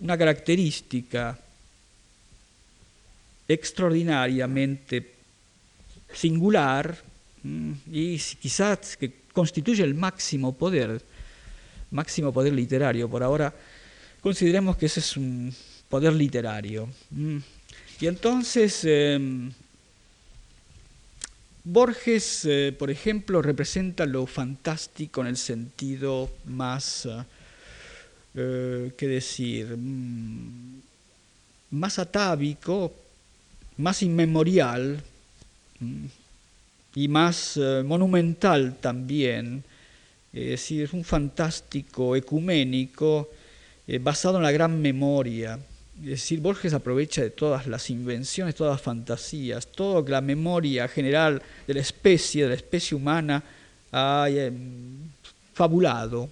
[0.00, 1.38] una característica
[3.52, 5.14] extraordinariamente
[6.12, 6.96] singular
[7.42, 11.02] mm, y quizás que constituye el máximo poder,
[11.90, 13.08] máximo poder literario.
[13.08, 13.52] Por ahora
[14.20, 15.52] consideremos que ese es un
[15.88, 16.88] poder literario.
[17.10, 17.38] Mm.
[18.00, 19.52] Y entonces em,
[21.64, 27.06] Borges, eh, por ejemplo, representa lo fantástico en el sentido más,
[28.34, 30.80] eh, ¿qué decir?, mm,
[31.72, 32.92] más atávico,
[33.80, 35.02] más inmemorial
[35.80, 36.04] mm,
[36.94, 39.64] y más eh, monumental también.
[40.32, 43.30] Es decir, un fantástico ecuménico
[44.00, 45.58] basado en la gran memoria
[46.02, 51.42] es decir, Borges aprovecha de todas las invenciones, todas las fantasías, toda la memoria general
[51.66, 53.42] de la especie, de la especie humana,
[53.92, 54.50] ha eh,
[55.52, 56.30] fabulado.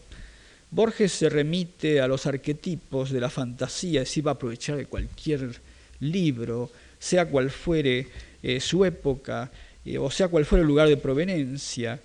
[0.70, 4.86] Borges se remite a los arquetipos de la fantasía, es decir, va a aprovechar de
[4.86, 5.60] cualquier
[6.00, 8.06] libro, sea cual fuere
[8.42, 9.50] eh, su época,
[9.84, 12.00] eh, o sea cual fuere el lugar de proveniencia.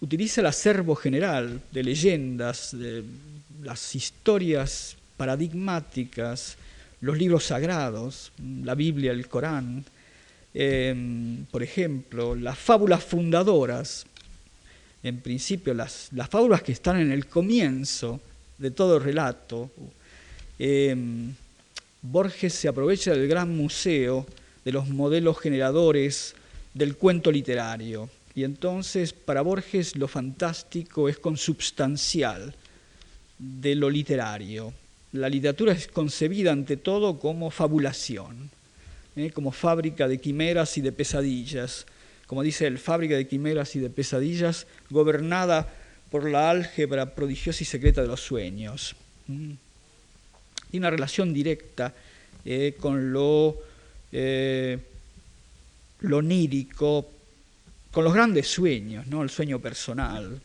[0.00, 3.02] utiliza el acervo general de leyendas, de
[3.62, 6.56] las historias paradigmáticas,
[7.00, 9.84] los libros sagrados, la Biblia, el Corán,
[10.54, 14.06] em, por ejemplo, las fábulas fundadoras,
[15.02, 18.20] en principio las, las, fábulas que están en el comienzo
[18.58, 19.70] de todo relato.
[20.58, 21.34] Em,
[22.10, 24.26] Borges se aprovecha del gran museo
[24.64, 26.34] de los modelos generadores
[26.74, 28.08] del cuento literario.
[28.34, 32.54] Y entonces para Borges lo fantástico es consubstancial
[33.38, 34.72] de lo literario
[35.16, 38.50] la literatura es concebida ante todo como fabulación,
[39.16, 39.30] ¿eh?
[39.30, 41.86] como fábrica de quimeras y de pesadillas,
[42.26, 45.72] como dice el fábrica de quimeras y de pesadillas, gobernada
[46.10, 48.94] por la álgebra prodigiosa y secreta de los sueños.
[50.76, 51.94] Y una relación directa
[52.44, 53.56] eh, con lo,
[54.12, 54.78] eh,
[56.12, 57.10] onírico,
[57.90, 59.22] con los grandes sueños, ¿no?
[59.22, 60.38] el sueño personal.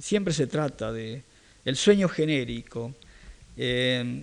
[0.00, 1.22] Siempre se trata de,
[1.66, 2.94] el sueño genérico.
[3.58, 4.22] Eh,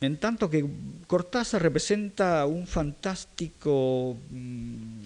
[0.00, 0.64] en tanto que
[1.08, 5.00] Cortázar representa un fantástico mm,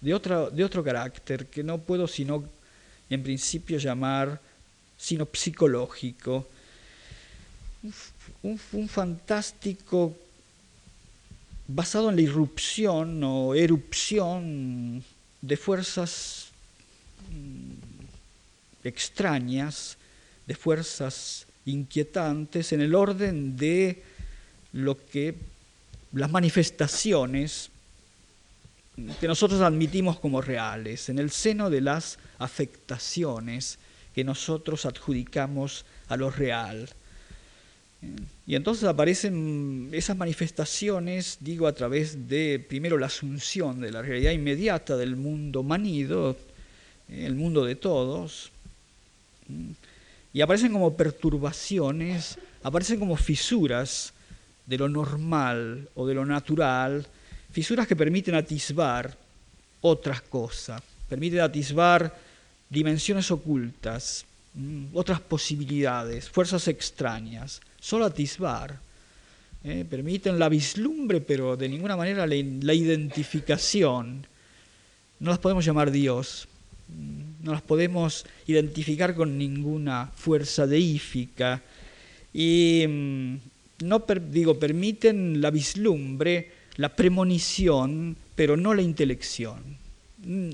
[0.00, 2.44] de, de otro carácter que no puedo sino
[3.10, 4.40] en principio llamar
[5.02, 6.46] sino psicológico.
[8.42, 10.16] Un, fantástico
[11.66, 15.02] basado en la irrupción o erupción
[15.40, 16.48] de fuerzas
[17.30, 19.96] mm, extrañas
[20.46, 24.02] de fuerzas inquietantes en el orden de
[24.72, 25.34] lo que
[26.12, 27.70] las manifestaciones
[29.20, 33.78] que nosotros admitimos como reales, en el seno de las afectaciones
[34.14, 36.88] que nosotros adjudicamos a lo real.
[38.46, 44.32] Y entonces aparecen esas manifestaciones, digo, a través de, primero, la asunción de la realidad
[44.32, 46.36] inmediata del mundo manido,
[47.08, 48.50] el mundo de todos,
[50.32, 54.12] y aparecen como perturbaciones, aparecen como fisuras
[54.66, 57.06] de lo normal o de lo natural,
[57.52, 59.16] fisuras que permiten atisbar
[59.80, 62.16] otras cosas, permiten atisbar
[62.70, 68.78] dimensiones ocultas, mm, otras posibilidades, fuerzas extrañas, solo atisbar.
[69.64, 69.84] ¿eh?
[69.88, 74.26] permiten la vislumbre, pero de ninguna manera la, identificación.
[75.18, 76.48] No las podemos llamar Dios,
[77.42, 81.60] no las podemos identificar con ninguna fuerza deífica
[82.32, 83.34] y mm,
[83.84, 89.58] no digo permiten la vislumbre, la premonición, pero no la intelección.
[90.24, 90.50] Mm,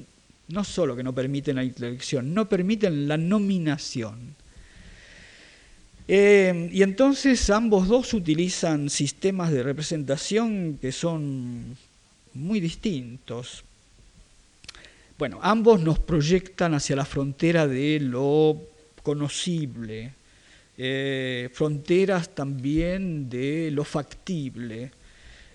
[0.49, 4.35] no solo que no permiten la intelección, no permiten la nominación.
[6.11, 11.77] Eh, y entonces ambos dos utilizan sistemas de representación que son
[12.33, 13.63] muy distintos.
[15.19, 18.59] Bueno, ambos nos proyectan hacia la frontera de lo
[19.03, 20.15] conocible,
[20.79, 24.91] eh, fronteras también de lo factible,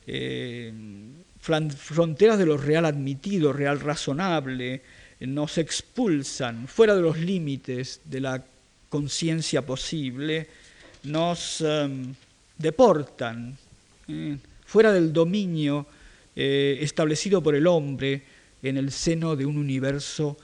[0.05, 0.71] eh,
[1.39, 4.83] fronteras de lo real admitido, real razonable,
[5.21, 8.43] nos expulsan fuera de los límites de la
[8.93, 10.45] conciencia posible,
[11.09, 12.13] nos em,
[12.57, 13.57] deportan
[14.07, 15.87] eh, fuera del dominio
[16.35, 18.23] establecido por el hombre,
[18.63, 20.37] en el seno de un universo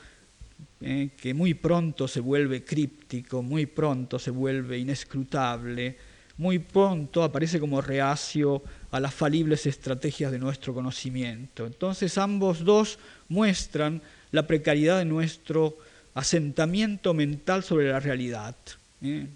[0.82, 5.98] eh, que muy pronto se vuelve críptico, muy pronto se vuelve inescrutable,
[6.38, 11.66] muy pronto aparece como reacio a las falibles estrategias de nuestro conocimiento.
[11.66, 12.98] Entonces ambos dos
[13.28, 14.02] muestran
[14.32, 15.78] la precariedad de nuestro
[16.14, 18.56] asentamiento mental sobre la realidad.
[19.02, 19.28] ¿eh?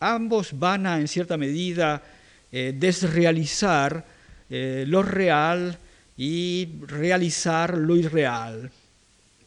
[0.00, 2.02] Ambos van a, en cierta medida,
[2.52, 4.20] eh, desrealizar
[4.52, 5.78] lo real
[6.16, 8.68] y realizar lo irreal.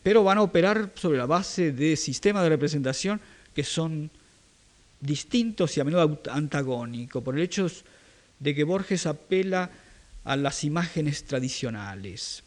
[0.01, 3.19] Pero van a operar sobre la base de sistemas de representación
[3.53, 4.09] que son
[4.99, 7.67] distintos y a menudo antagónicos, por el hecho
[8.39, 9.69] de que Borges apela
[10.24, 12.43] a las imágenes tradicionales.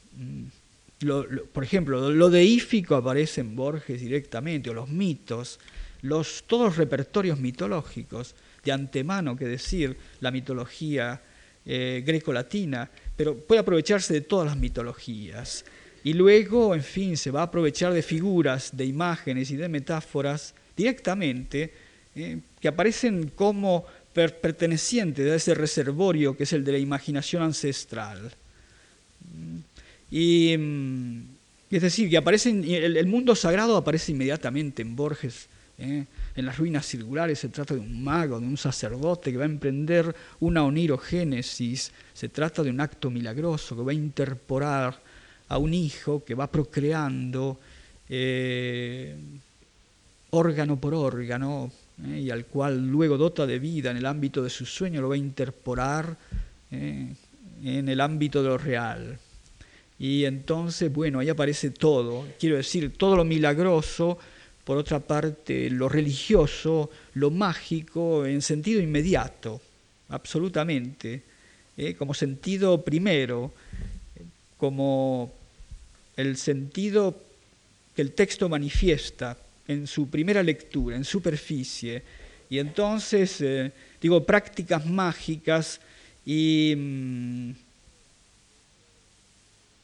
[1.01, 5.59] Mm, por ejemplo, lo deífico aparece en Borges directamente, o los mitos,
[6.03, 8.34] los, todos los repertorios mitológicos,
[8.64, 11.20] de antemano, que decir, la mitología
[11.64, 15.64] eh, greco-latina, pero puede aprovecharse de todas las mitologías.
[16.05, 20.55] Y luego, en fin, se va a aprovechar de figuras, de imágenes y de metáforas
[20.76, 21.72] directamente,
[22.14, 28.32] eh, que aparecen como pertenecientes a ese reservorio que es el de la imaginación ancestral.
[30.11, 31.22] Y, mm,
[31.70, 35.48] es decir, que aparecen, el, mundo sagrado aparece inmediatamente en Borges.
[35.78, 36.04] ¿eh?
[36.36, 39.48] En las ruinas circulares se trata de un mago, de un sacerdote que va a
[39.48, 45.00] emprender una onirogénesis, se trata de un acto milagroso que va a interporar
[45.48, 47.59] a un hijo que va procreando
[48.09, 49.16] eh,
[50.30, 51.70] órgano por órgano
[52.04, 55.09] eh, y al cual luego dota de vida en el ámbito de su sueño, lo
[55.09, 56.16] va a interporar
[56.70, 59.18] en el ámbito de lo real.
[59.99, 64.18] Y entonces, bueno, ahí aparece todo, quiero decir, todo lo milagroso,
[64.64, 69.61] por otra parte, lo religioso, lo mágico, en sentido inmediato,
[70.09, 71.22] absolutamente,
[71.76, 71.94] ¿eh?
[71.94, 73.55] como sentido primero,
[74.59, 75.32] como
[76.16, 77.22] el sentido
[77.94, 79.38] que el texto manifiesta
[79.68, 82.03] en su primera lectura, en superficie.
[82.51, 85.80] Y entonces, eh, digo, prácticas mágicas
[86.24, 86.74] y...
[86.76, 87.66] Mm,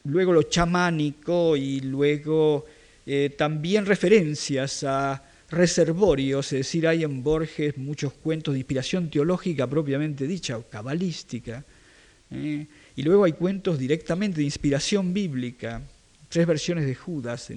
[0.05, 2.65] luego lo chamánico y luego
[3.05, 9.67] eh, también referencias a reservorios, es decir, hay en Borges muchos cuentos de inspiración teológica
[9.67, 11.63] propiamente dicha, o cabalística,
[12.31, 12.65] ¿eh?
[12.95, 15.81] y luego hay cuentos directamente de inspiración bíblica,
[16.29, 17.51] tres versiones de Judas,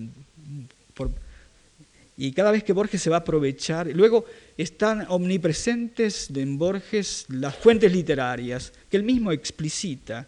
[2.18, 4.24] y cada vez que Borges se va a aprovechar, luego
[4.56, 10.26] están omnipresentes en Borges las fuentes literarias, que él mismo explicita,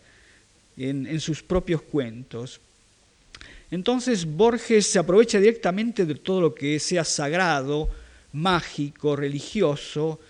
[0.79, 2.61] en, sus propios cuentos.
[3.71, 7.89] Entonces Borges se aprovecha directamente de todo lo que sea sagrado,
[8.33, 10.21] mágico, religioso,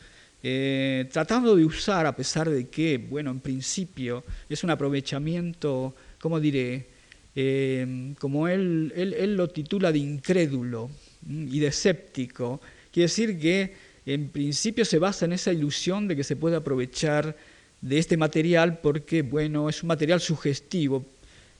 [0.42, 6.40] eh, tratando de usar, a pesar de que, bueno, en principio es un aprovechamiento, ¿cómo
[6.40, 6.86] diré?
[7.34, 10.90] Eh, como él, él, lo titula de incrédulo
[11.28, 13.74] y de escéptico, quiere decir que
[14.07, 17.36] en principio se basa en esa ilusión de que se puede aprovechar
[17.81, 21.05] de este material porque, bueno, es un material sugestivo.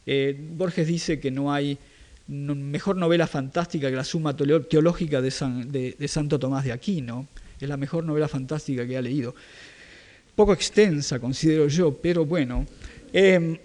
[0.07, 1.79] Eh, Borges dice que no hay
[2.29, 7.27] mejor novela fantástica que la Suma Teológica de, Santo Tomás de Aquino.
[7.61, 9.35] Es la mejor novela fantástica que ha leído.
[10.35, 12.67] Poco extensa, considero yo, pero bueno.
[13.13, 13.57] Em,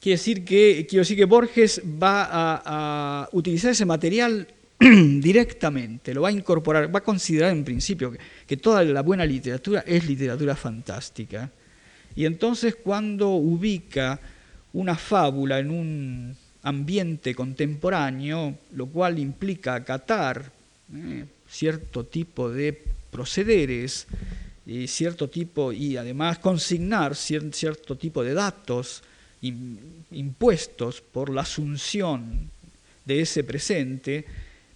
[0.00, 4.46] quiere, decir que, quiero decir que Borges va a utilizar ese material
[4.78, 8.18] directamente, lo va a incorporar, va a considerar en principio que,
[8.56, 11.50] toda la buena literatura es literatura fantástica.
[12.16, 14.18] Y entonces cuando ubica
[14.72, 20.50] una fábula en un ambiente contemporáneo, lo cual implica acatar
[20.94, 24.06] eh, cierto tipo de procederes,
[24.68, 29.02] y cierto tipo, y además consignar cierto tipo de datos
[29.40, 32.50] impuestos por la asunción
[33.06, 34.26] de ese presente,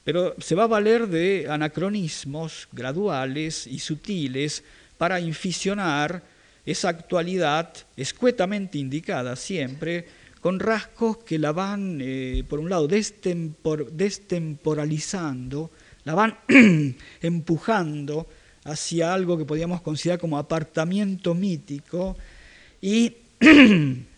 [0.04, 4.62] pero se va a valer de anacronismos graduales y sutiles
[4.98, 6.22] para inficionar
[6.64, 10.06] esa actualidad escuetamente indicada siempre
[10.40, 15.70] con rasgos que la van, eh, por un lado, destemporalizando,
[16.04, 16.36] la van
[17.20, 18.26] empujando
[18.64, 22.16] hacia algo que podríamos considerar como apartamiento mítico
[22.80, 23.14] y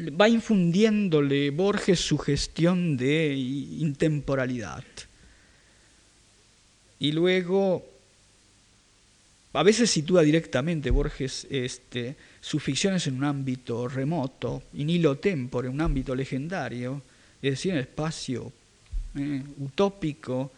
[0.00, 4.84] va infundiéndole Borges su gestión de intemporalidad.
[6.98, 7.84] Y luego,
[9.52, 15.68] a veces sitúa directamente Borges este, sus ficciones en un ámbito remoto, in hilo tempore,
[15.68, 17.02] un ámbito legendario,
[17.42, 18.52] es decir, en espacio
[19.16, 20.52] eh, utópico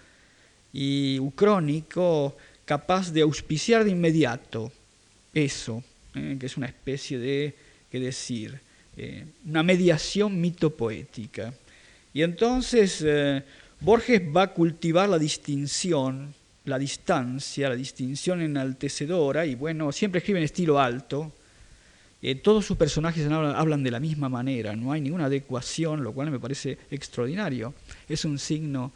[0.72, 4.72] y ucrónico, capaz de auspiciar de inmediato
[5.34, 5.82] eso,
[6.14, 7.54] eh, que es una especie de,
[7.90, 8.60] qué decir,
[8.98, 11.52] eh, una mediación mitopoética.
[12.14, 13.42] Y entonces eh,
[13.78, 16.32] Borges va a cultivar la distinción,
[16.64, 21.30] la distancia, la distinción enaltecedora, y bueno, siempre escribe en estilo alto.
[22.22, 26.30] Eh, todos sus personajes hablan, de la misma manera, no hay ninguna adecuación, lo cual
[26.30, 27.74] me parece extraordinario.
[28.08, 28.92] Es un signo,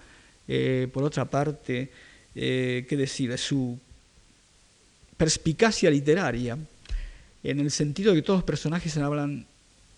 [0.92, 1.90] por otra parte,
[2.34, 3.78] qué decir, de su
[5.18, 6.56] perspicacia literaria,
[7.44, 9.46] en el sentido de que todos los personajes hablan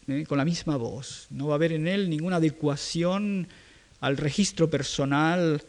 [0.08, 0.24] ¿eh?
[0.26, 1.26] con la misma voz.
[1.30, 3.48] No va a haber en él ninguna adecuación
[4.00, 5.62] al registro personal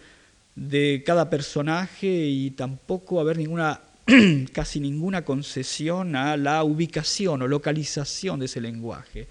[0.55, 3.81] de cada personaje y tampoco va a haber ninguna
[4.53, 9.27] casi ninguna concesión a la ubicación o localización de ese lenguaje.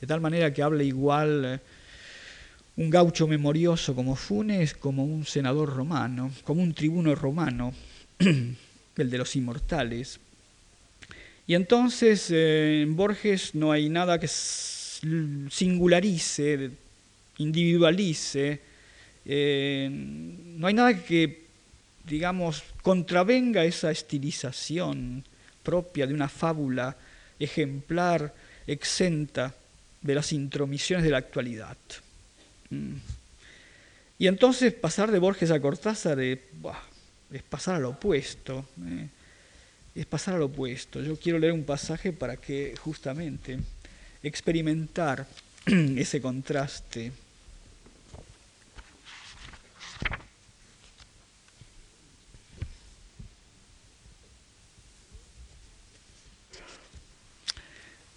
[0.00, 1.60] De tal manera que habla igual eh,
[2.76, 7.72] un gaucho memorioso como Funes, como un senador romano, como un tribuno romano,
[8.18, 10.20] el de los inmortales.
[11.48, 16.70] Y entonces eh, en Borges no hay nada que singularice,
[17.38, 18.60] individualice,
[19.24, 21.44] eh, no hay nada que,
[22.04, 25.24] digamos, contravenga esa estilización
[25.62, 26.94] propia de una fábula
[27.38, 28.34] ejemplar,
[28.66, 29.54] exenta
[30.02, 31.78] de las intromisiones de la actualidad.
[32.68, 32.96] Mm.
[34.18, 36.40] Y entonces pasar de Borges a Cortázar es,
[37.48, 38.68] pasar al opuesto.
[38.86, 39.08] Eh,
[40.00, 41.02] es pasar al opuesto.
[41.02, 43.58] Yo quiero leer un pasaje para que justamente
[44.22, 45.26] experimentar
[45.66, 47.10] ese contraste.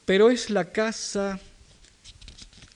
[0.06, 1.40] Pero es la casa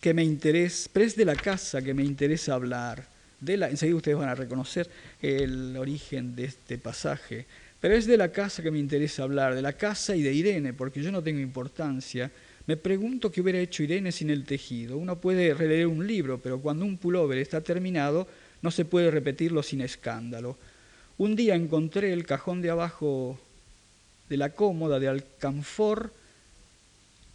[0.01, 3.05] que me interesa, pero es de la casa que me interesa hablar.
[3.39, 4.89] De la, enseguida ustedes van a reconocer
[5.21, 7.45] el origen de este pasaje.
[7.86, 10.73] Pero es de la casa que me interesa hablar, de la casa y de Irene,
[10.73, 12.31] porque yo no tengo importancia.
[12.65, 14.97] Me pregunto qué hubiera hecho Irene sin el tejido.
[14.97, 18.27] Uno puede releer un libro, pero cuando un pullover está terminado,
[18.63, 20.57] no se puede repetirlo sin escándalo.
[21.19, 23.39] Un día encontré el cajón de abajo
[24.29, 26.11] de la cómoda de alcanfor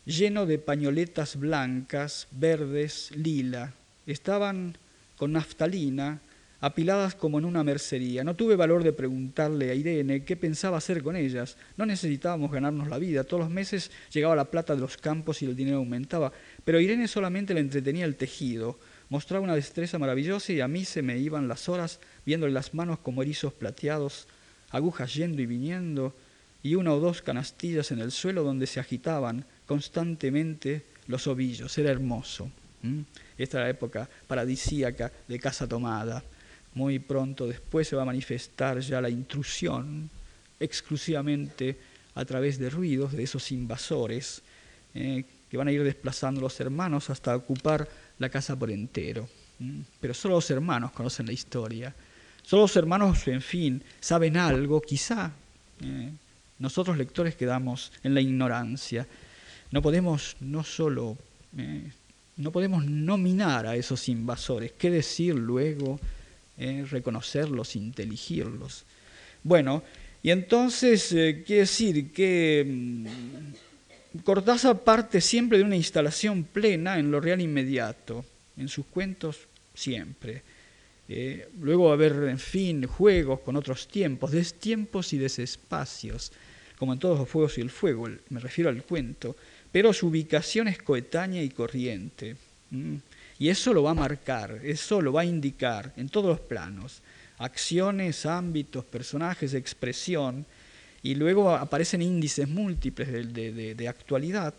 [0.05, 3.72] lleno de pañoletas blancas, verdes, lila.
[4.05, 4.76] Estaban
[5.16, 6.20] con naftalina,
[6.61, 8.22] apiladas como en una mercería.
[8.22, 11.56] No tuve valor de preguntarle a Irene qué pensaba hacer con ellas.
[11.76, 13.24] No necesitábamos ganarnos la vida.
[13.24, 16.32] Todos los meses llegaba la plata de los campos y el dinero aumentaba.
[16.64, 18.78] Pero Irene solamente le entretenía el tejido.
[19.08, 22.98] Mostraba una destreza maravillosa y a mí se me iban las horas viéndole las manos
[23.00, 24.28] como erizos plateados,
[24.70, 26.14] agujas yendo y viniendo,
[26.62, 31.76] y una o dos canastillas en el suelo donde se agitaban constantemente los ovillos.
[31.78, 32.50] Era hermoso.
[33.36, 36.22] Esta era la época paradisíaca de casa tomada
[36.74, 40.08] muy pronto después se va a manifestar ya la intrusión
[40.58, 41.76] exclusivamente
[42.14, 44.42] a través de ruidos de esos invasores
[44.94, 49.28] eh, que van a ir desplazando los hermanos hasta ocupar la casa por entero.
[50.00, 51.94] Pero solo los hermanos conocen la historia.
[52.42, 55.32] Solo los hermanos, en fin, saben algo, quizá.
[55.82, 56.10] Eh,
[56.58, 59.06] nosotros lectores quedamos en la ignorancia.
[59.70, 61.16] No podemos no solo,
[61.56, 61.90] eh,
[62.36, 64.72] no podemos nominar a esos invasores.
[64.72, 65.98] ¿Qué decir luego?
[66.61, 66.86] ¿Eh?
[66.88, 68.84] reconocerlos, inteligirlos.
[69.42, 69.82] Bueno,
[70.22, 73.06] y entonces eh, quiere decir que mm,
[74.24, 78.24] Cortázar parte siempre de una instalación plena en lo real inmediato,
[78.56, 80.42] en sus cuentos siempre.
[81.08, 86.32] Eh, luego va a haber, en fin, juegos con otros tiempos, destiempos y desespacios,
[86.76, 89.36] como en todos los fuegos y el fuego, me refiero al cuento,
[89.70, 92.36] pero su ubicación es coetánea y corriente.
[93.41, 97.01] Y eso lo va a marcar, eso lo va a indicar en todos los planos,
[97.38, 100.45] acciones, ámbitos, personajes, expresión,
[101.03, 104.55] y luego aparecen índices múltiples de, actualidad.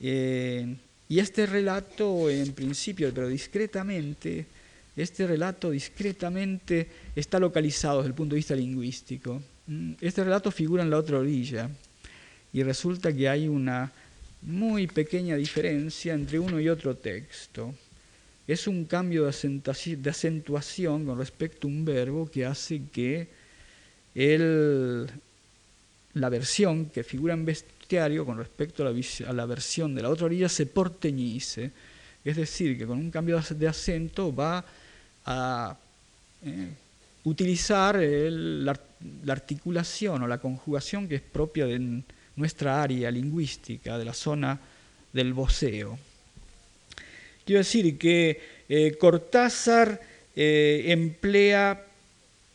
[0.00, 0.76] Eh,
[1.08, 4.46] y este relato, en principio, pero discretamente,
[4.96, 9.42] este relato discretamente está localizado desde el punto de vista lingüístico.
[9.66, 11.68] Mm, este relato figura en la otra orilla
[12.52, 13.90] y resulta que hay una
[14.44, 17.74] muy pequeña diferencia entre uno y otro texto.
[18.46, 23.28] Es un cambio de acentuación con respecto a un verbo que hace que
[24.14, 25.08] el,
[26.14, 30.48] la versión que figura en bestiario con respecto a la, versión de la otra orilla
[30.48, 31.70] se porteñice.
[32.22, 34.64] Es decir, que con un cambio de acento va
[35.24, 35.76] a
[36.42, 36.68] eh,
[37.24, 38.78] utilizar la,
[39.24, 42.02] la, articulación o la conjugación que es propia de
[42.36, 44.58] nuestra área lingüística, de la zona
[45.12, 45.98] del voceo.
[47.44, 50.00] Quiero decir que eh, Cortázar
[50.34, 51.86] eh, emplea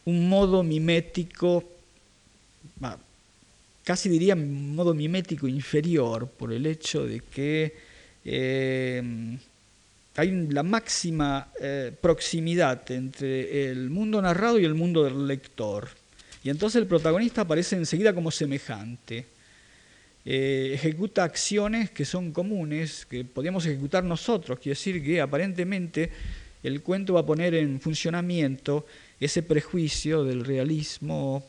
[0.05, 1.63] un modo mimético,
[3.83, 7.75] casi diría un modo mimético inferior, por el hecho de que
[8.25, 9.37] eh,
[10.15, 11.47] hay la máxima
[12.01, 15.87] proximidad entre el mundo narrado y el mundo del lector.
[16.43, 19.38] Y entonces el protagonista aparece enseguida como semejante.
[20.25, 24.59] Eh, ejecuta acciones que son comunes, que podemos ejecutar nosotros.
[24.59, 26.11] Quiere decir que aparentemente
[26.61, 28.85] el cuento va a poner en funcionamiento
[29.19, 31.43] ese prejuicio del realismo,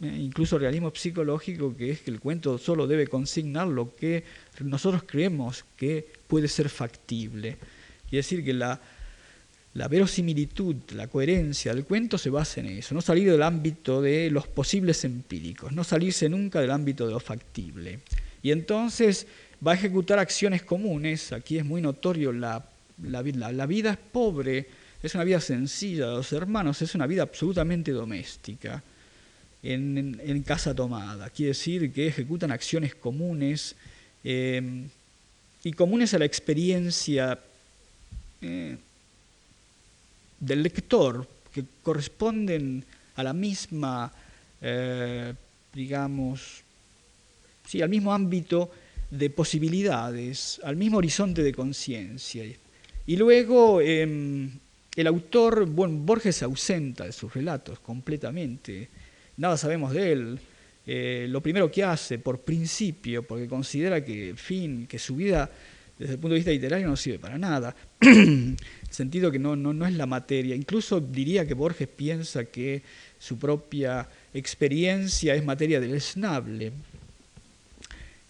[0.00, 4.24] eh, incluso realismo psicológico, que es que el cuento solo debe consignar lo que
[4.60, 7.56] nosotros creemos que puede ser factible.
[8.08, 8.78] Quiere decir que la,
[9.74, 14.30] la verosimilitud, la coherencia del cuento se basa en eso, no salir del ámbito de
[14.30, 18.00] los posibles empíricos, no salirse nunca del ámbito de lo factible.
[18.42, 19.26] Y entonces
[19.66, 22.62] va a ejecutar acciones comunes, aquí es muy notorio, la,
[23.02, 23.22] la,
[23.66, 24.66] vida es pobre,
[25.02, 28.82] es una vida sencilla de los hermanos, es una vida absolutamente doméstica,
[29.62, 33.76] en, casa tomada, quiere decir que ejecutan acciones comunes
[34.24, 34.84] eh,
[35.62, 37.38] y comunes a la experiencia.
[38.42, 38.76] Eh,
[40.42, 42.84] del lector, que corresponden
[43.14, 44.12] a la misma,
[44.60, 45.32] eh,
[45.72, 46.62] digamos,
[47.66, 48.70] sí, al mismo ámbito
[49.08, 52.44] de posibilidades, al mismo horizonte de conciencia.
[53.06, 54.50] Y luego em,
[54.96, 58.88] el autor, bueno, Borges se ausenta de sus relatos completamente,
[59.36, 60.40] nada sabemos de él.
[60.84, 65.48] Eh, lo primero que hace, por principio, porque considera que, fin, que su vida
[65.98, 67.74] desde el punto de vista literario no sirve para nada.
[68.00, 68.56] el
[68.90, 70.54] sentido que no, no, no es la materia.
[70.54, 72.82] Incluso diría que Borges piensa que
[73.18, 76.72] su propia experiencia es materia del esnable,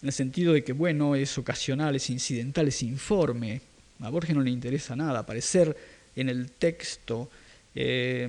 [0.03, 3.61] en el sentido de que, bueno, es ocasional, es incidental, es informe.
[4.01, 5.75] A Borges no le interesa nada, aparecer
[6.13, 7.29] en el texto
[7.73, 8.27] eh,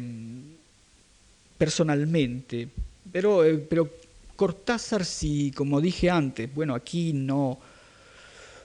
[1.59, 2.69] personalmente.
[3.11, 3.91] Pero, eh, pero
[4.37, 7.59] Cortázar, si, como dije antes, bueno, aquí no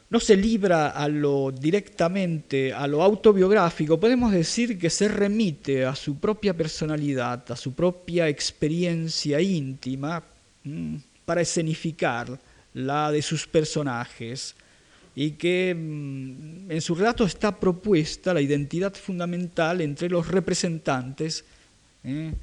[0.10, 5.96] no se libra a lo directamente a lo autobiográfico, podemos decir que se remite a
[5.96, 10.24] su propia personalidad, a su propia experiencia íntima
[10.64, 10.96] mm,
[11.26, 12.40] para escenificar
[12.74, 14.56] la de sus personajes
[15.16, 21.46] y que mm, en su relato está propuesta la identidad fundamental entre los representantes
[22.04, 22.34] ¿eh?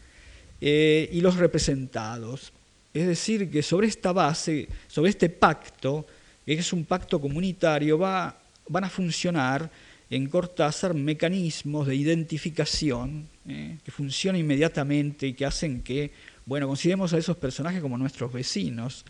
[0.61, 2.53] Eh, y los representados.
[2.95, 6.07] Es decir, que sobre esta base, sobre este pacto,
[6.47, 8.37] es un pacto comunitario, va,
[8.69, 9.69] van a funcionar
[10.09, 16.13] en Cortázar mecanismos de identificación eh, que funcionan inmediatamente y que hacen que,
[16.45, 19.05] bueno, consideremos a esos personajes como nuestros vecinos.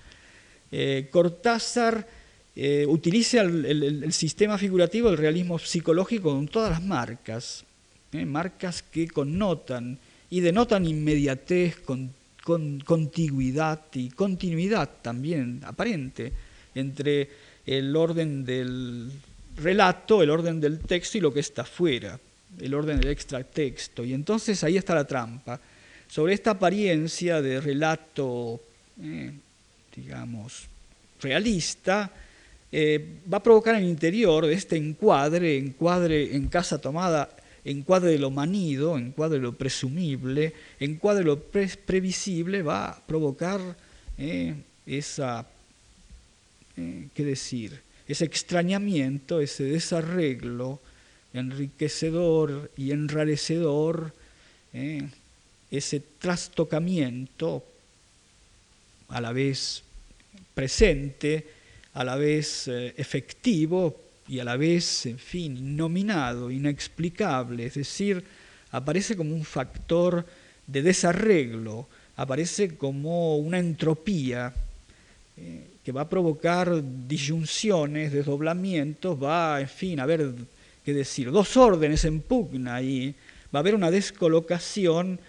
[0.73, 2.09] Eh, Cortázar
[2.55, 7.65] eh, utiliza el, sistema figurativo del realismo psicológico con todas las marcas,
[8.13, 9.99] marcas que connotan
[10.31, 16.33] y denotan inmediatez, con, con, contiguidad y continuidad también aparente
[16.77, 17.29] entre
[17.67, 19.11] el orden del
[19.57, 22.19] relato, el orden del texto y lo que está fuera,
[22.61, 24.05] el orden del extratexto.
[24.05, 25.61] Y entonces ahí está la trampa.
[26.09, 28.61] Sobre esta apariencia de relato,
[29.03, 29.33] eh,
[29.95, 30.67] digamos,
[31.21, 32.13] realista,
[32.71, 37.29] eh, va a provocar en el interior este encuadre, encuadre en casa tomada,
[37.65, 43.61] encuadre lo manido, encuadre lo presumible, encuadre lo previsible, va a provocar
[44.19, 44.55] eh,
[44.87, 45.47] esa
[46.77, 47.81] eh, ¿qué decir?
[48.07, 50.81] Ese extrañamiento, ese desarreglo
[51.33, 54.13] enriquecedor y enrarecedor,
[54.73, 55.03] eh,
[55.71, 57.65] ese trastocamiento
[59.09, 59.83] a la vez
[60.55, 61.47] presente,
[61.95, 68.25] a la vez eh, efectivo y a la vez, en fin, nominado, inexplicable, es decir,
[68.71, 70.27] aparece como un factor
[70.67, 74.53] de desarreglo, aparece como una entropía
[75.87, 80.35] que va a provocar disyunciones, desdoblamientos, va, en fin, a haber,
[80.85, 83.15] qué decir, dos órdenes en pugna y
[83.55, 85.21] va a haber una descolocación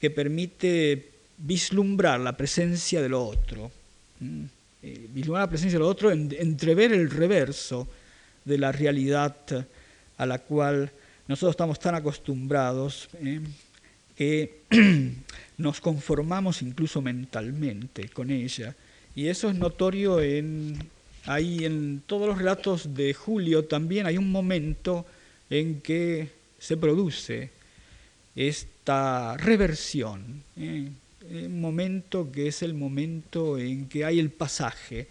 [0.00, 3.70] que permite vislumbrar la presencia del otro,
[4.82, 7.86] eh, vislumbrar la presencia del otro, entrever el reverso
[8.42, 9.36] de la realidad
[10.16, 10.90] a la cual
[11.28, 13.42] nosotros estamos tan acostumbrados ¿eh?
[14.16, 14.62] que
[15.58, 18.74] nos conformamos incluso mentalmente con ella
[19.16, 20.78] y eso es notorio en,
[21.24, 25.06] ahí en todos los relatos de Julio también hay un momento
[25.50, 27.50] en que se produce
[28.36, 30.90] esta reversión, ¿eh?
[31.30, 35.08] un momento que es el momento en que hay el pasaje.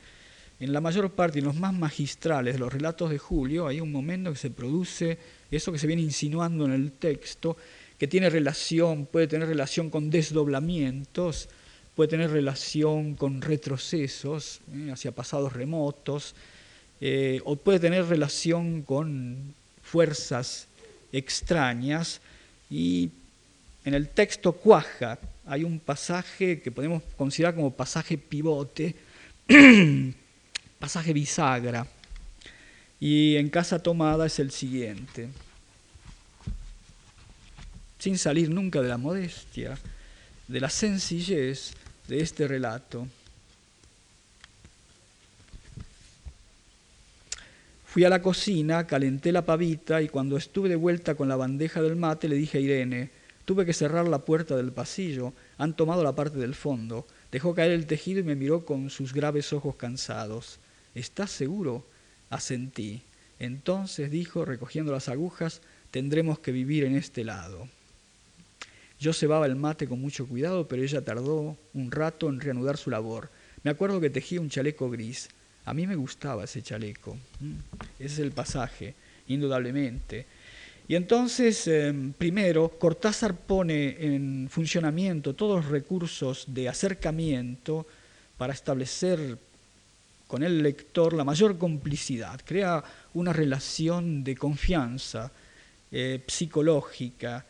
[0.60, 3.92] En la mayor parte, en los más magistrales de los relatos de Julio, hay un
[3.92, 5.18] momento que se produce
[5.52, 7.58] eso que se viene insinuando en el texto,
[7.98, 11.50] que tiene relación, puede tener relación con desdoblamientos,
[11.96, 16.36] puede tener relación con retrocesos eh, hacia pasados remotos,
[17.02, 20.68] eh, o puede tener relación con fuerzas
[21.12, 22.22] extrañas.
[22.70, 23.10] Y
[23.86, 28.96] en el texto cuaja hay un pasaje que podemos considerar como pasaje pivote,
[30.80, 31.88] pasaje bisagra,
[33.00, 35.30] y en casa tomada es el siguiente,
[38.00, 39.78] sin salir nunca de la modestia,
[40.48, 41.74] de la sencillez,
[42.08, 43.08] de este relato.
[47.86, 51.82] Fui a la cocina, calenté la pavita y cuando estuve de vuelta con la bandeja
[51.82, 53.10] del mate le dije a Irene,
[53.46, 57.08] tuve que cerrar la puerta del pasillo, han tomado la parte del fondo.
[57.32, 60.60] Dejó caer el tejido y me miró con sus graves ojos cansados.
[60.94, 61.86] ¿Estás seguro?
[62.30, 63.02] Asentí.
[63.40, 67.70] Entonces dijo, recogiendo las agujas, tendremos que vivir en este lado.
[69.00, 72.90] Yo cebaba el mate con mucho cuidado, pero ella tardó un rato en reanudar su
[72.90, 73.30] labor.
[73.64, 75.30] Me acuerdo que tejía un chaleco gris.
[75.66, 77.18] A mí me gustaba ese chaleco.
[78.00, 78.96] Ese es el pasaje,
[79.28, 80.26] indudablemente.
[80.88, 87.88] Y entonces, em, primero, Cortázar pone en funcionamiento todos los recursos de acercamiento
[88.38, 89.38] para establecer
[90.28, 92.84] con el lector la mayor complicidad, crea
[93.14, 95.32] una relación de confianza
[95.92, 97.46] eh, psicológica,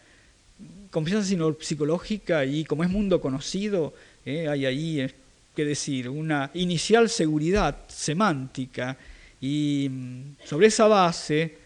[0.95, 1.27] confianza
[1.59, 3.93] psicológica y como es mundo conocido,
[4.25, 5.13] eh, hay ahí eh,
[5.53, 8.97] que decir, una inicial seguridad semántica
[9.41, 11.57] y mm, sobre esa base,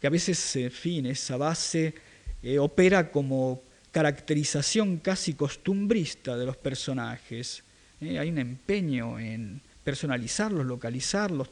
[0.00, 1.94] que a veces, fin, esa base
[2.42, 3.62] eh, opera como
[3.92, 7.62] caracterización casi costumbrista de los personajes.
[8.00, 11.48] Hay un empeño en personalizarlos, localizarlos,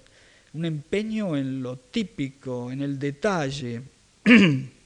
[0.55, 3.83] un empeño en lo típico, en el detalle,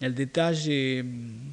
[0.00, 1.50] el detalle mm,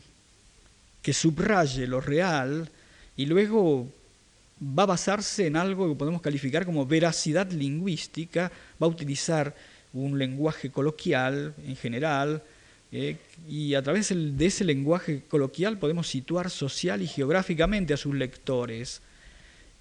[1.01, 2.69] que subraye lo real
[3.15, 3.87] y luego
[4.61, 9.55] va a basarse en algo que podemos calificar como veracidad lingüística, va a utilizar
[9.93, 12.41] un lenguaje coloquial en general,
[12.95, 13.17] eh,
[13.49, 19.01] y a través de ese lenguaje coloquial podemos situar social y geográficamente a sus lectores.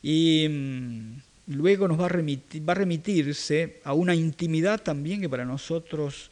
[0.02, 5.28] Y mm, luego nos va a, remitir, va a, remitirse a una intimidad también que
[5.28, 6.30] para nosotros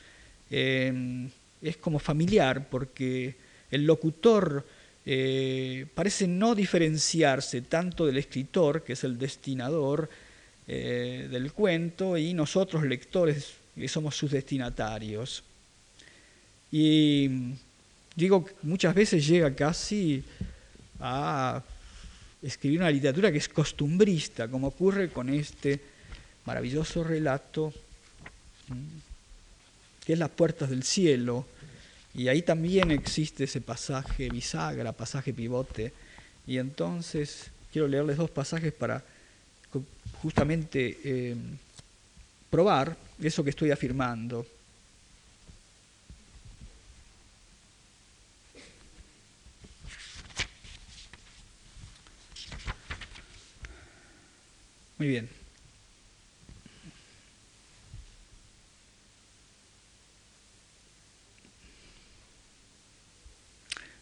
[0.51, 1.29] eh,
[1.63, 3.35] es como familiar, porque
[3.71, 4.67] el locutor
[5.07, 10.09] eh, parece no diferenciarse tanto del escritor, que es el destinador
[10.67, 15.43] eh, del cuento, y nosotros lectores, que somos sus destinatarios.
[16.71, 17.29] Y
[18.15, 20.23] digo, muchas veces llega casi
[21.01, 21.63] a
[22.43, 25.81] escribir una literatura que es costumbrista, como ocurre con este
[26.45, 27.73] maravilloso relato,
[30.11, 31.47] que es Las puertas del cielo,
[32.17, 35.93] y ahí también existe ese pasaje bisagra, pasaje pivote.
[36.49, 39.05] Y entonces quiero leerles dos pasajes para
[40.21, 41.37] justamente eh,
[42.51, 44.45] probar eso que estoy afirmando.
[54.99, 55.40] Muy bien.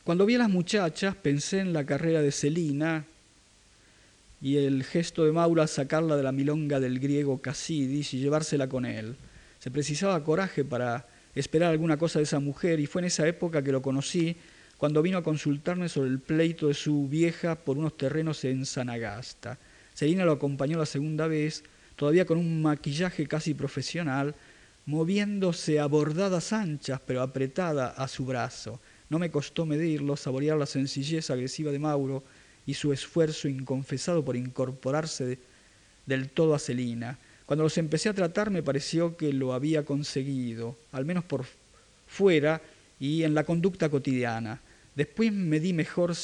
[0.08, 3.04] Cuando vi a las muchachas pensé en la carrera de Celina
[4.40, 8.86] y el gesto de Maura sacarla de la milonga del griego Casidis y llevársela con
[8.86, 9.16] él.
[9.58, 13.62] Se precisaba coraje para esperar alguna cosa de esa mujer y fue en esa época
[13.62, 14.34] que lo conocí
[14.78, 19.58] cuando vino a consultarme sobre el pleito de su vieja por unos terrenos en Sanagasta.
[19.92, 21.64] Celina lo acompañó la segunda vez,
[21.96, 24.34] todavía con un maquillaje casi profesional,
[24.86, 28.80] moviéndose a bordadas anchas pero apretada a su brazo.
[29.10, 32.22] No me costó medirlo, saborear la sencillez agresiva de Mauro
[32.66, 35.38] y su esfuerzo inconfesado por incorporarse
[36.06, 37.18] del todo a Celina.
[37.46, 41.46] Cuando los empecé a tratar me pareció que lo había conseguido, al menos por
[42.06, 42.60] fuera
[43.00, 44.60] y en la conducta cotidiana.
[44.94, 46.14] Después me di mejor.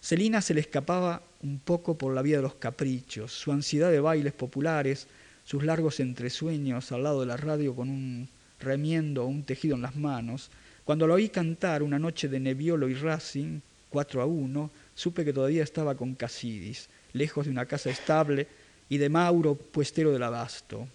[0.00, 4.00] Celina se le escapaba un poco por la vía de los caprichos, su ansiedad de
[4.00, 5.06] bailes populares,
[5.44, 9.82] sus largos entresueños al lado de la radio con un remiendo o un tejido en
[9.82, 10.50] las manos,
[10.90, 13.60] cuando lo oí cantar una noche de Nebbiolo y Racing,
[13.90, 18.48] 4 a 1, supe que todavía estaba con Casidis, lejos de una casa estable,
[18.88, 20.88] y de Mauro, puestero del abasto.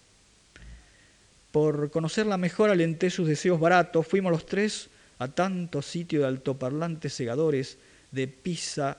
[1.50, 7.14] Por conocerla mejor alenté sus deseos baratos, fuimos los tres a tanto sitio de altoparlantes
[7.14, 7.78] segadores,
[8.10, 8.98] de pizza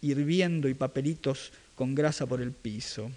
[0.00, 3.10] hirviendo y papelitos con grasa por el piso.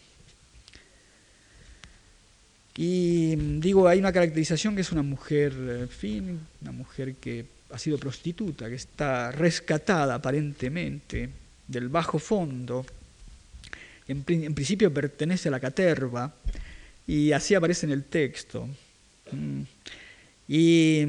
[2.76, 7.78] Y digo, hay una caracterización que es una mujer, en fin, una mujer que ha
[7.78, 11.30] sido prostituta, que está rescatada aparentemente
[11.67, 12.86] del bajo fondo.
[14.07, 16.34] En, principio pertenece a la caterva
[17.07, 18.67] y así aparece en el texto.
[19.32, 19.61] Mm.
[20.47, 21.05] Y,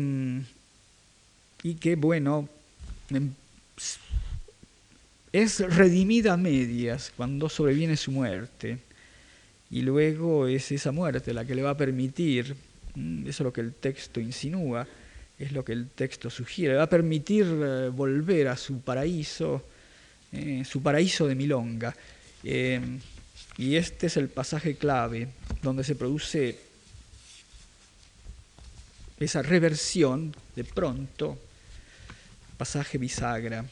[1.62, 2.48] y que, bueno,
[5.32, 8.78] es redimida a medias cuando sobreviene su muerte
[9.72, 12.54] y luego es esa muerte la que le va a permitir,
[12.94, 14.86] mm, eso es lo que el texto insinúa,
[15.38, 19.64] es lo que el texto sugiere, le va a permitir eh, volver a su paraíso,
[20.30, 21.96] eh, su paraíso de Milonga.
[22.44, 23.00] Em,
[23.56, 25.28] y este es el pasaje clave
[25.62, 26.58] donde se produce
[29.18, 31.38] esa reversión de pronto,
[32.58, 33.64] pasaje bisagra.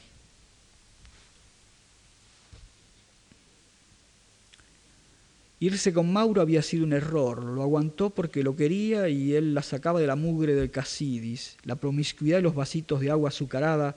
[5.63, 9.63] Irse con Mauro había sido un error, lo aguantó porque lo quería y él la
[9.63, 13.95] sacaba de la mugre del Casidis, la promiscuidad de los vasitos de agua azucarada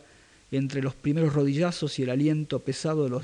[0.51, 3.23] entre los primeros rodillazos y el aliento pesado de los,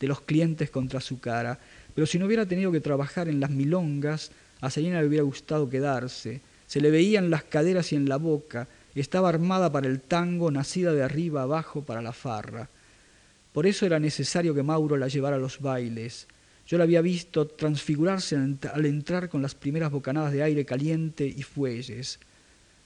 [0.00, 1.58] de los clientes contra su cara.
[1.94, 4.30] Pero si no hubiera tenido que trabajar en las milongas,
[4.62, 6.40] a Selena le hubiera gustado quedarse.
[6.66, 10.94] Se le veían las caderas y en la boca, estaba armada para el tango, nacida
[10.94, 12.70] de arriba abajo para la farra.
[13.52, 16.26] Por eso era necesario que Mauro la llevara a los bailes.
[16.66, 21.42] Yo la había visto transfigurarse al entrar con las primeras bocanadas de aire caliente y
[21.42, 22.18] fuelles.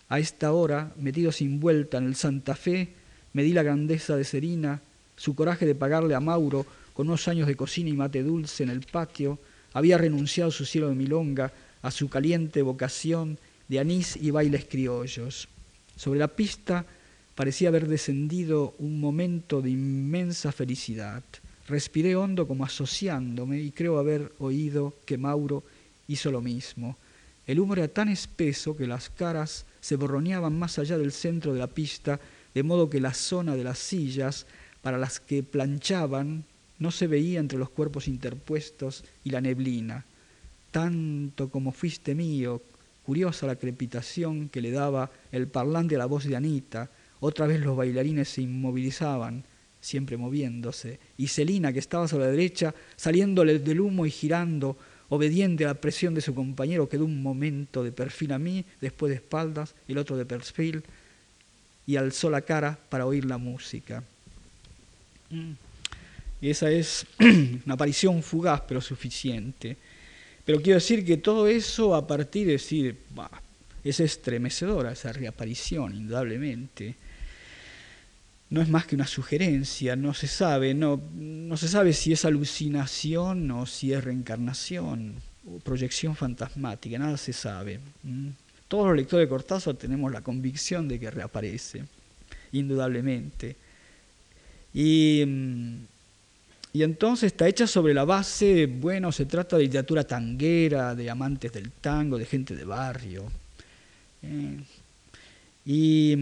[0.08, 2.94] A esta hora, metido sin vuelta en el Santa Fe,
[3.32, 4.80] me di la grandeza de Serina,
[5.16, 8.70] su coraje de pagarle a Mauro con unos años de cocina y mate dulce en
[8.70, 9.38] el patio,
[9.72, 11.52] había renunciado su cielo de milonga,
[11.82, 15.48] a su caliente vocación de anís y bailes criollos.
[15.94, 16.84] Sobre la pista
[17.34, 21.22] parecía haber descendido un momento de inmensa felicidad.
[21.68, 25.62] Respiré hondo como asociándome y creo haber oído que Mauro
[26.08, 26.96] hizo lo mismo.
[27.46, 31.58] El humo era tan espeso que las caras se borroneaban más allá del centro de
[31.58, 32.20] la pista,
[32.54, 34.46] de modo que la zona de las sillas
[34.80, 36.44] para las que planchaban
[36.78, 40.06] no se veía entre los cuerpos interpuestos y la neblina.
[40.70, 42.62] Tanto como fuiste mío,
[43.04, 46.90] curiosa la crepitación que le daba el parlante a la voz de Anita,
[47.20, 49.44] otra vez los bailarines se inmovilizaban,
[49.80, 54.76] siempre moviéndose, y Celina, que estaba a la derecha, saliéndole del humo y girando,
[55.08, 59.10] obediente a la presión de su compañero, quedó un momento de perfil a mí, después
[59.10, 60.82] de espaldas, el otro de perfil,
[61.86, 64.02] y alzó la cara para oír la música.
[65.30, 65.52] Mm.
[66.40, 69.76] Y esa es una aparición fugaz, pero suficiente.
[70.44, 72.96] Pero quiero decir que todo eso a partir de decir,
[73.82, 76.94] es estremecedora esa reaparición, indudablemente
[78.50, 82.24] no es más que una sugerencia, no se sabe, no, no se sabe si es
[82.24, 85.14] alucinación o si es reencarnación
[85.46, 87.80] o proyección fantasmática, nada se sabe.
[88.68, 91.84] Todos los lectores de Cortázar tenemos la convicción de que reaparece,
[92.52, 93.56] indudablemente.
[94.72, 95.24] Y,
[96.72, 101.52] y entonces está hecha sobre la base, bueno, se trata de literatura tanguera, de amantes
[101.52, 103.24] del tango, de gente de barrio.
[104.22, 104.58] Eh,
[105.66, 106.16] y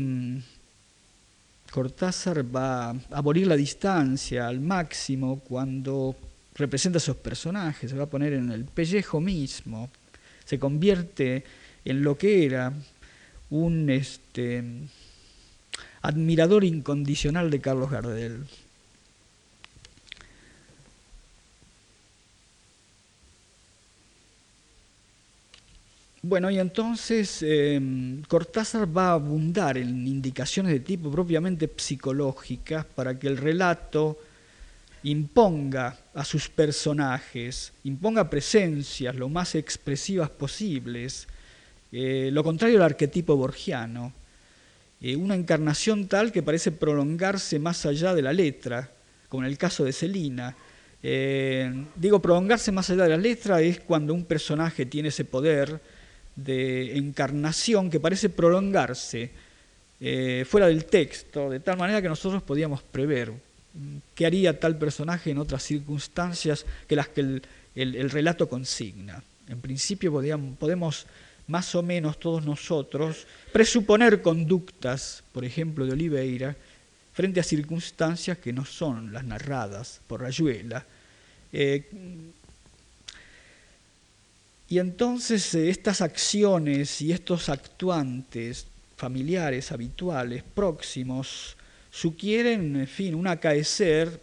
[1.71, 6.17] Cortázar va a abolir la distancia al máximo cuando
[6.55, 9.91] representa a esos personajes, se va a poner en el pellejo mismo,
[10.45, 11.45] se convierte
[11.85, 12.73] en lo que era
[13.51, 14.65] un este,
[16.03, 18.45] admirador incondicional de Carlos Gardel.
[26.29, 33.17] Bueno, y entonces em, Cortázar va a abundar en indicaciones de tipo propiamente psicológicas para
[33.17, 34.19] que el relato
[35.05, 41.29] imponga a sus personajes, imponga presencias lo más expresivas posibles,
[41.93, 44.13] eh, lo contrario al arquetipo borgiano,
[45.01, 48.91] eh, una encarnación tal que parece prolongarse más allá de la letra,
[49.29, 50.57] como en el caso de Celina.
[51.05, 55.81] Eh, digo, prolongarse más allá de la letra es cuando un personaje tiene ese poder,
[56.37, 59.31] de encarnación que parece prolongarse
[59.99, 63.33] eh, fuera del texto, de tal manera que nosotros podíamos prever
[64.15, 67.41] qué haría tal personaje en otras circunstancias que las que
[67.75, 69.23] el, relato consigna.
[69.49, 70.13] En principio
[70.59, 71.07] podemos
[71.49, 76.57] más o menos todos nosotros presuponer conductas, por ejemplo, de Oliveira,
[77.13, 80.85] frente a circunstancias que no son las narradas por Rayuela.
[81.53, 81.89] Eh,
[84.69, 91.57] y entonces eh, estas acciones y estos actuantes familiares, habituales, próximos,
[91.91, 94.21] sugieren, en fin, un acaecer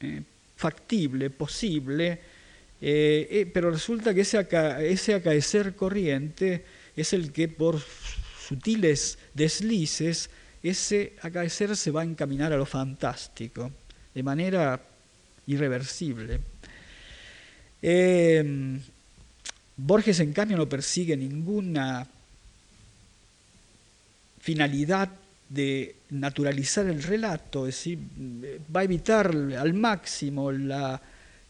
[0.00, 0.22] eh,
[0.56, 2.18] factible, posible,
[2.80, 4.46] eh, pero resulta que ese,
[4.80, 6.64] ese acaecer corriente
[6.96, 7.80] es el que por
[8.48, 10.30] sutiles deslices,
[10.62, 13.70] ese acaecer se va a encaminar a lo fantástico,
[14.14, 14.80] de manera
[15.46, 16.40] irreversible.
[19.76, 22.06] Borges, en cambio, no persigue ninguna
[24.40, 25.08] finalidad
[25.48, 27.98] de naturalizar el relato, es decir,
[28.74, 31.00] va a evitar al máximo la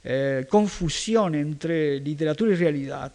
[0.02, 3.12] eh, confusión entre literatura y realidad.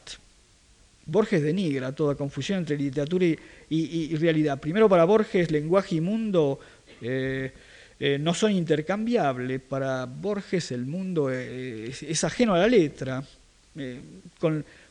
[1.06, 3.26] Borges denigra toda confusión entre literatura
[3.70, 4.60] y, realidad.
[4.60, 6.60] Primero, para Borges, lenguaje y mundo
[7.02, 7.52] eh,
[8.00, 9.62] eh, no son intercambiables.
[9.62, 13.24] Para Borges, el mundo es, ajeno a la letra.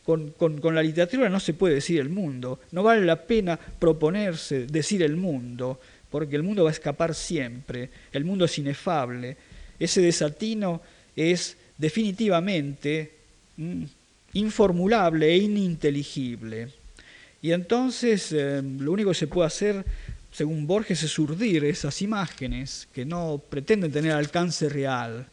[0.09, 2.61] Con, la literatura no se puede decir el mundo.
[2.73, 5.79] No vale la pena proponerse decir el mundo,
[6.11, 7.91] porque el mundo va a escapar siempre.
[8.11, 9.37] El mundo es inefable.
[9.79, 10.81] Ese desatino
[11.15, 13.13] es definitivamente
[13.59, 13.83] mm,
[14.33, 16.69] informulable e ininteligible.
[17.43, 19.85] Y entonces eh, lo único que se puede hacer,
[20.33, 25.27] según Borges, es urdir esas imágenes que no pretenden tener alcance real.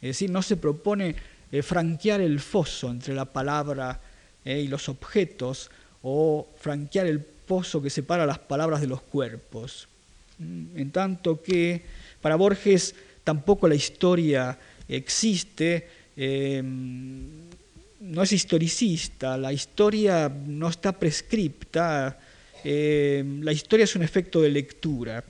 [0.00, 1.16] Es decir, no se propone
[1.50, 4.00] eh, franquear el foso entre la palabra
[4.44, 5.70] eh, y los objetos
[6.02, 9.88] o franquear el pozo que separa las palabras de los cuerpos.
[10.38, 11.82] Mm, en tanto que
[12.20, 15.88] para Borges tampoco la historia existe
[18.02, 22.18] no es historicista, la historia no está prescripta,
[22.64, 25.24] eh, la historia es un efecto de lectura.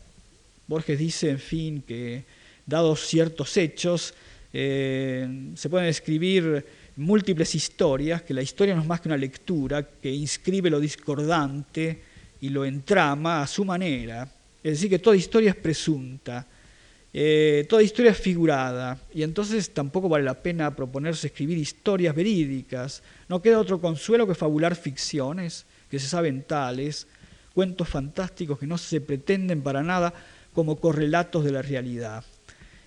[0.66, 2.24] Borges dice, en fin, que
[2.64, 4.14] dados ciertos hechos,
[4.52, 6.64] eh, se pueden escribir
[6.96, 12.02] múltiples historias, que la historia no es más que una lectura que inscribe lo discordante
[12.40, 14.28] y lo entrama a su manera.
[14.62, 16.46] Es decir, que toda historia es presunta.
[17.14, 23.02] Eh, toda historia es figurada y entonces tampoco vale la pena proponerse escribir historias verídicas.
[23.28, 27.06] No queda otro consuelo que fabular ficciones que se saben tales,
[27.54, 30.14] cuentos fantásticos que no se pretenden para nada
[30.54, 32.24] como correlatos de la realidad.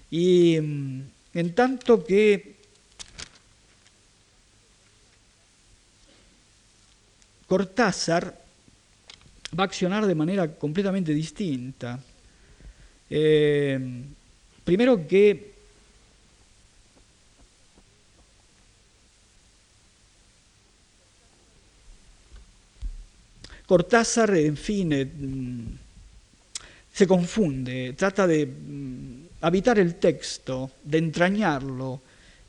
[0.10, 1.02] Y mm,
[1.36, 2.56] en tanto que
[7.46, 8.24] Cortázar
[9.58, 12.00] va a accionar de manera completamente distinta.
[13.10, 13.80] Eh,
[14.64, 15.54] primero que
[23.68, 25.66] Cortázar, en fin, eh, mm,
[26.94, 29.15] se confunde, trata de mm,
[29.48, 32.02] habitar el texto, de entrañarlo,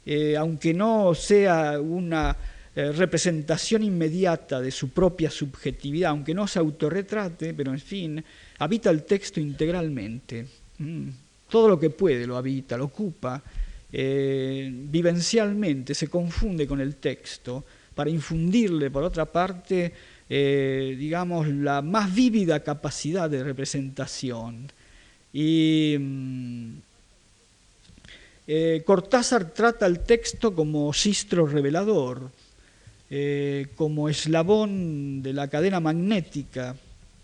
[0.05, 2.36] eh, aunque no sea una
[2.76, 8.22] representación inmediata de su propia subjetividad, aunque no se autorretrate, pero en fin,
[8.59, 10.47] habita el texto integralmente.
[10.76, 11.09] Mm.
[11.49, 13.42] Todo lo que puede lo habita, lo ocupa,
[13.92, 19.92] eh, vivencialmente se confunde con el texto para infundirle, por otra parte,
[20.28, 24.70] eh, digamos, la más vívida capacidad de representación.
[25.32, 26.72] Y mm,
[28.47, 32.30] eh, Cortázar trata el texto como sistro revelador,
[33.76, 36.74] como eslabón de la cadena magnética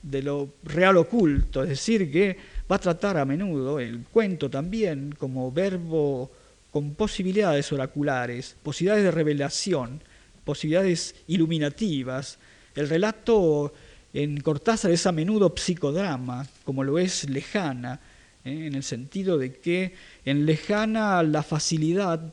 [0.03, 2.37] de lo real oculto, es decir, que
[2.71, 6.31] va a tratar a menudo el cuento también como verbo
[6.71, 10.03] con posibilidades oraculares, posibilidades de revelación,
[10.45, 12.39] posibilidades iluminativas.
[12.75, 13.73] El relato
[14.15, 18.01] en Cortázar es a menudo psicodrama, como lo es lejana,
[18.45, 18.67] ¿eh?
[18.67, 22.33] en el sentido de que en lejana la facilidad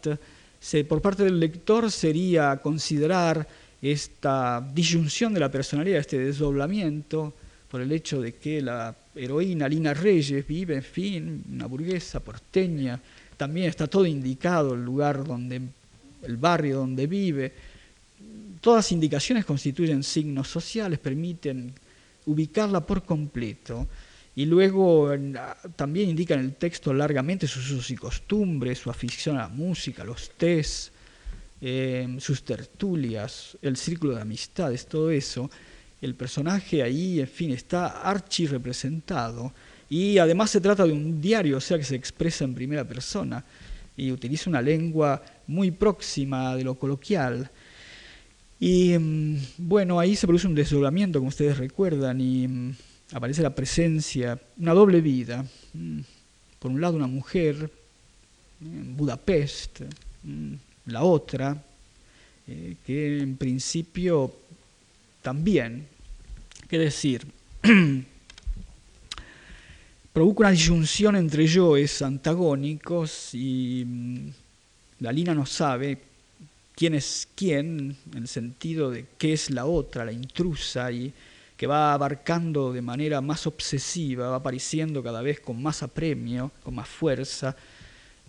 [0.87, 3.47] por parte del lector sería considerar
[3.81, 7.33] esta disyunción de la personalidad, este desdoblamiento,
[7.69, 12.99] por el hecho de que la heroína Lina Reyes vive, en fin, una burguesa porteña,
[13.37, 15.61] también está todo indicado, el lugar donde,
[16.23, 17.53] el barrio donde vive.
[18.59, 21.73] Todas indicaciones constituyen signos sociales, permiten
[22.25, 23.87] ubicarla por completo.
[24.39, 25.11] Y luego
[25.75, 30.05] también indica en el texto largamente sus usos y costumbres, su afición a la música,
[30.05, 30.93] los tés,
[31.59, 35.51] eh, sus tertulias, el círculo de amistades, todo eso
[36.01, 39.51] el personaje ahí, en fin, está archi representado.
[39.89, 43.43] Y además se trata de un diario, o sea que se expresa en primera persona
[43.97, 47.51] y utiliza una lengua muy próxima de lo coloquial.
[48.57, 52.75] Y mm, bueno, ahí se produce un desdoblamiento, como ustedes recuerdan, y mm,
[53.11, 55.45] aparece la presencia, una doble vida.
[55.73, 55.99] Mm,
[56.59, 57.71] por un lado una mujer
[58.61, 59.81] en Budapest,
[60.85, 61.63] la otra,
[62.47, 64.35] eh, que en principio
[65.21, 65.87] también.
[66.67, 67.25] ¿Qué decir?
[70.13, 74.29] Provoca una disyunción entre yoes antagónicos y mm,
[74.99, 75.97] la Lina no sabe
[76.75, 81.13] quién es quién, en el sentido de qué es la otra, la intrusa, y
[81.59, 86.73] que va abarcando de manera más obsesiva, va apareciendo cada vez con más apremio, con
[86.73, 87.53] más fuerza,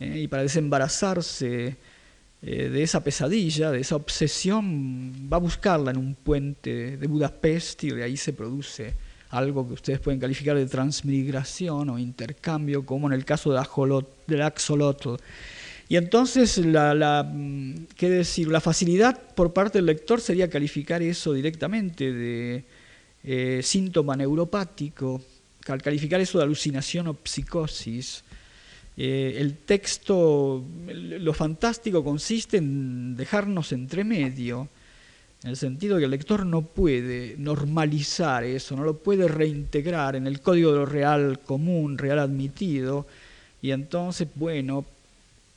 [0.00, 1.76] eh, y para desembarazarse
[2.42, 7.84] eh, de esa pesadilla, de esa obsesión, va a buscarla en un puente de Budapest
[7.84, 8.94] y de ahí se produce
[9.28, 13.60] algo que ustedes pueden calificar de transmigración o intercambio, como en el caso de
[14.26, 15.10] del axolotl.
[15.88, 18.48] Y entonces, mm, ¿qué decir?
[18.48, 22.64] La facilidad por parte del lector sería calificar eso directamente de
[23.24, 25.20] eh, síntoma neuropático,
[25.60, 28.24] calificar eso de alucinación o psicosis.
[28.96, 34.68] Eh, el texto, lo fantástico consiste en dejarnos entre medio,
[35.42, 40.26] en el sentido que el lector no puede normalizar eso, no lo puede reintegrar en
[40.26, 43.06] el código de lo real común, real admitido,
[43.62, 44.84] y entonces, bueno,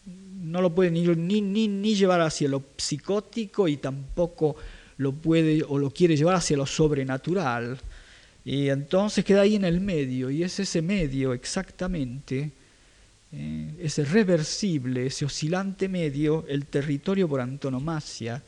[0.05, 4.55] no lo puede ni, ni, ni, llevar hacia lo psicótico y tampoco
[4.97, 7.79] lo puede o lo quiere llevar hacia lo sobrenatural.
[8.45, 12.51] Y entonces queda ahí en el medio, y es ese medio exactamente,
[13.31, 18.41] eh, ese reversible, ese oscilante medio, el territorio por antonomasia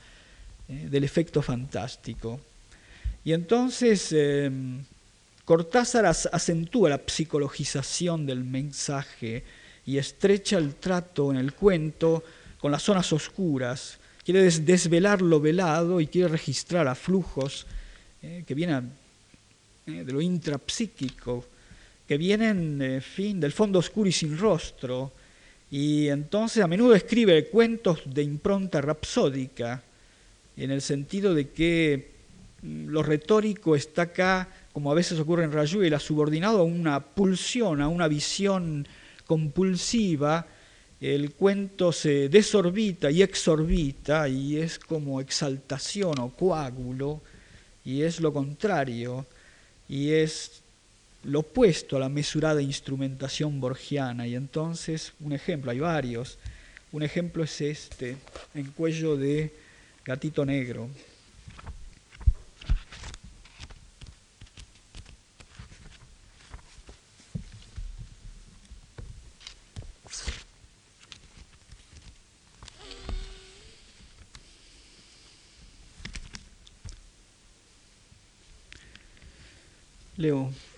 [0.67, 2.41] eh, del efecto fantástico.
[3.23, 4.51] Y entonces eh,
[5.45, 9.43] Cortázar acentúa la psicologización del mensaje
[9.85, 12.23] y estrecha el trato en el cuento
[12.59, 13.99] con las zonas oscuras.
[14.25, 17.67] Quiere desvelar lo velado y quiere registrar a flujos
[18.23, 18.91] eh, que vienen
[19.85, 21.45] de lo intrapsíquico,
[22.07, 25.11] que vienen en fin, del fondo oscuro y sin rostro.
[25.69, 29.83] Y entonces a menudo escribe cuentos de impronta rapsódica,
[30.57, 32.11] en el sentido de que
[32.61, 37.81] mm, lo retórico está acá, como a veces ocurre en Rayuela, subordinado a una pulsión,
[37.81, 38.87] a una visión
[39.25, 40.47] compulsiva,
[41.13, 47.21] el cuento se desorbita y exorbita y es como exaltación o coágulo,
[47.83, 49.25] y es lo contrario,
[49.87, 50.63] y es
[51.23, 54.25] lo opuesto a la mesurada instrumentación borgiana.
[54.25, 56.37] Y entonces, un ejemplo, hay varios,
[56.91, 58.17] un ejemplo es este,
[58.53, 59.53] en cuello de
[60.03, 60.89] gatito negro.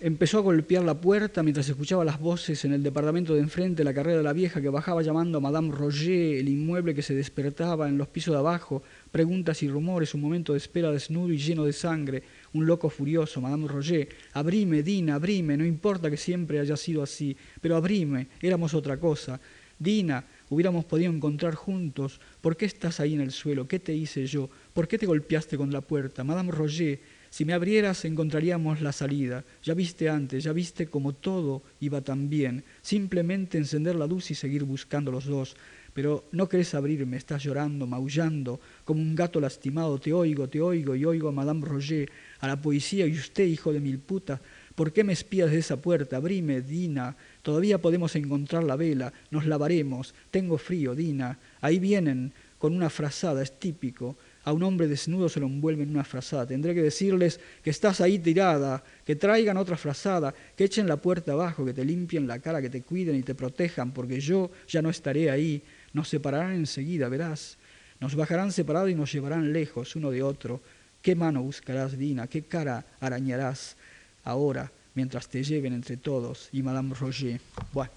[0.00, 3.94] Empezó a golpear la puerta mientras escuchaba las voces en el departamento de enfrente, la
[3.94, 7.88] carrera de la vieja que bajaba llamando a Madame Roger, el inmueble que se despertaba
[7.88, 11.64] en los pisos de abajo, preguntas y rumores, un momento de espera desnudo y lleno
[11.64, 12.22] de sangre,
[12.52, 17.36] un loco furioso, Madame Roger, abrime, Dina, abrime, no importa que siempre haya sido así,
[17.60, 19.40] pero abrime, éramos otra cosa.
[19.78, 23.68] Dina, hubiéramos podido encontrar juntos, ¿por qué estás ahí en el suelo?
[23.68, 24.50] ¿Qué te hice yo?
[24.72, 26.24] ¿Por qué te golpeaste con la puerta?
[26.24, 29.44] Madame Roger, si me abrieras encontraríamos la salida.
[29.62, 32.64] Ya viste antes, ya viste como todo iba tan bien.
[32.80, 35.56] Simplemente encender la luz y seguir buscando los dos.
[35.94, 39.98] Pero no querés abrirme, estás llorando, maullando, como un gato lastimado.
[39.98, 42.10] Te oigo, te oigo y oigo a Madame Roger,
[42.40, 44.40] a la poesía y usted, hijo de mil putas.
[44.74, 46.18] ¿Por qué me espías de esa puerta?
[46.18, 47.16] Abrime, Dina.
[47.42, 49.12] Todavía podemos encontrar la vela.
[49.30, 50.14] Nos lavaremos.
[50.30, 51.36] Tengo frío, Dina.
[51.60, 54.16] Ahí vienen, con una frazada, es típico
[54.48, 56.46] a un hombre desnudo se lo envuelve en una frazada.
[56.46, 61.32] Tendré que decirles que estás ahí tirada, que traigan otra frazada, que echen la puerta
[61.32, 64.80] abajo, que te limpien la cara, que te cuiden y te protejan, porque yo ya
[64.80, 65.62] no estaré ahí.
[65.92, 67.58] Nos separarán enseguida, verás.
[68.00, 70.62] Nos bajarán separados y nos llevarán lejos uno de otro.
[71.02, 72.26] ¿Qué mano buscarás, Dina?
[72.26, 73.76] ¿Qué cara arañarás
[74.24, 76.48] ahora mientras te lleven entre todos?
[76.52, 77.38] Y Madame Roger.
[77.74, 77.92] Bueno.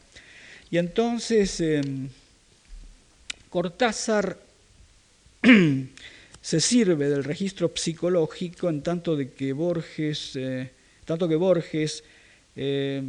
[0.70, 2.10] Y entonces em,
[3.49, 4.38] Cortázar
[6.41, 10.71] se sirve del registro psicológico en tanto de que Borges, eh,
[11.05, 12.03] tanto que Borges
[12.55, 13.01] eh,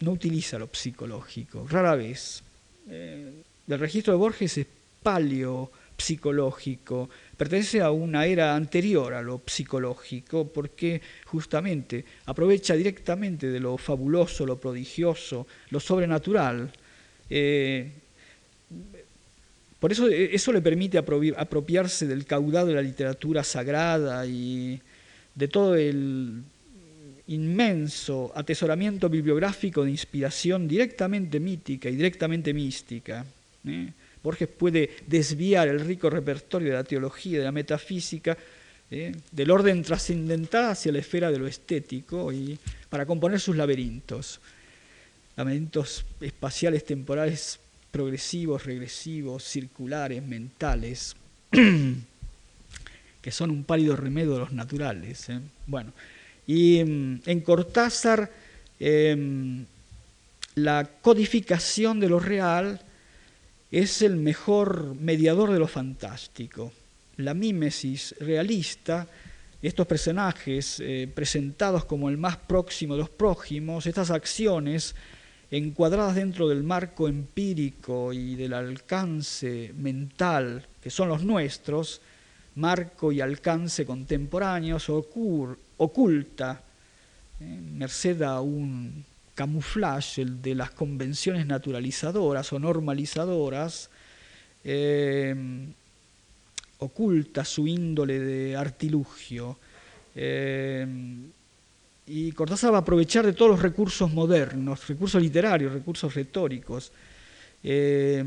[0.00, 2.42] no utiliza lo psicológico, rara vez.
[2.90, 3.32] Eh,
[3.66, 4.66] el registro de Borges es
[5.02, 13.58] paleo psicológico, pertenece a una era anterior a lo psicológico, porque justamente aprovecha directamente de
[13.58, 16.70] lo fabuloso, lo prodigioso, lo sobrenatural.
[19.78, 24.80] Por eso eh, eso le permite apropiarse del caudal de la literatura sagrada y
[25.34, 26.42] de todo el
[27.28, 33.24] inmenso atesoramiento bibliográfico de inspiración directamente mítica y directamente mística.
[33.66, 33.92] ¿eh?
[34.22, 38.36] Borges puede desviar el rico repertorio de la teología, de la metafísica,
[38.90, 39.12] ¿eh?
[39.30, 44.40] del orden trascendental hacia la esfera de lo estético y para componer sus laberintos,
[45.36, 51.16] laberintos espaciales, temporales, progresivos, regresivos, circulares, mentales,
[53.22, 55.28] que son un pálido remedio de los naturales.
[55.28, 55.40] ¿eh?
[55.66, 55.92] Bueno,
[56.46, 58.30] y mm, en Cortázar
[58.78, 59.64] em,
[60.54, 62.80] la codificación de lo real
[63.70, 66.72] es el mejor mediador de lo fantástico.
[67.16, 69.06] La mímesis realista,
[69.60, 74.94] estos personajes eh, presentados como el más próximo de los prójimos, estas acciones
[75.50, 82.00] encuadradas dentro del marco empírico y del alcance mental que son los nuestros,
[82.56, 86.62] marco y alcance contemporáneos, oculta,
[87.40, 89.04] eh, merced a un
[89.34, 93.90] camuflaje de las convenciones naturalizadoras o normalizadoras,
[94.64, 95.34] eh,
[96.78, 99.58] oculta su índole de artilugio.
[100.14, 100.86] Eh,
[102.08, 106.90] y Cortázar va a aprovechar de todos los recursos modernos, recursos literarios, recursos retóricos.
[107.62, 108.24] Eh,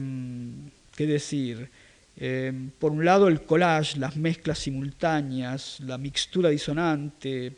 [0.95, 1.69] ¿Qué decir?
[2.17, 7.53] Eh, por un lado el collage, las mezclas simultáneas, la mixtura disonante.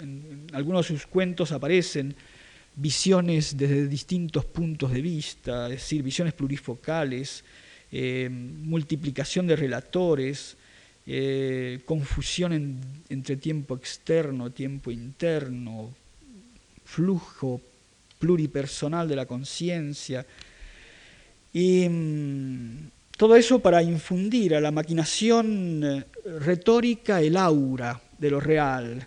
[0.00, 2.14] En, algunos de sus cuentos aparecen
[2.76, 7.42] visiones desde distintos puntos de vista, es decir, visiones plurifocales,
[7.90, 10.56] eh, multiplicación de relatores,
[11.10, 12.52] eh, confusión
[13.08, 15.88] entre tiempo externo, tiempo interno,
[16.84, 17.62] flujo
[18.18, 20.26] pluripersonal de la conciencia.
[21.54, 26.04] Y mm, todo eso para infundir a la maquinación eh,
[26.40, 29.06] retórica el aura de lo real.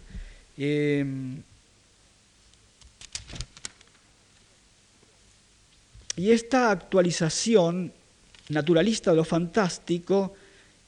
[6.18, 7.92] y esta actualización
[8.50, 10.36] naturalista de lo fantástico,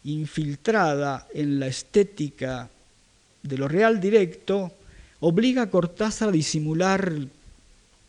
[0.05, 2.69] infiltrada en la estética
[3.41, 4.71] de lo real directo,
[5.19, 7.11] obliga a Cortázar a disimular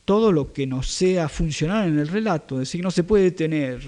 [0.04, 3.80] todo lo que no sea funcional en el relato, es decir, no se puede tener.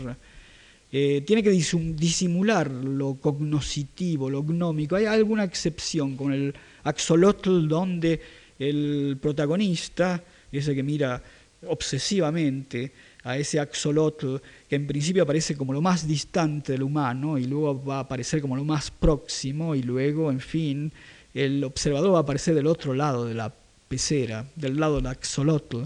[0.90, 4.96] Eh, tiene que disimular lo cognoscitivo, lo gnómico.
[4.96, 6.54] Hay alguna excepción con el
[6.84, 8.20] axolotl donde
[8.58, 11.22] el protagonista, ese que mira
[11.66, 12.92] obsesivamente
[13.26, 14.36] a ese axolotl
[14.68, 18.40] que en principio aparece como lo más distante del humano y luego va a aparecer
[18.40, 20.92] como lo más próximo y luego, en fin,
[21.34, 23.52] el observador va a aparecer del otro lado de la
[23.88, 25.82] pecera, del lado del axolotl.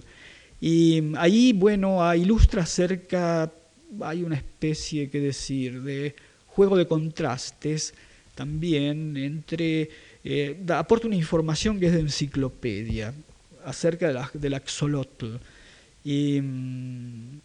[0.60, 3.50] Y ahí, bueno, ilustra cerca,
[4.02, 6.14] hay una especie, que decir, de
[6.46, 7.94] juego de contrastes
[8.34, 9.88] también entre,
[10.24, 13.14] eh, aporta una información que es de enciclopedia
[13.64, 15.36] acerca del axolotl
[16.04, 17.38] Mm,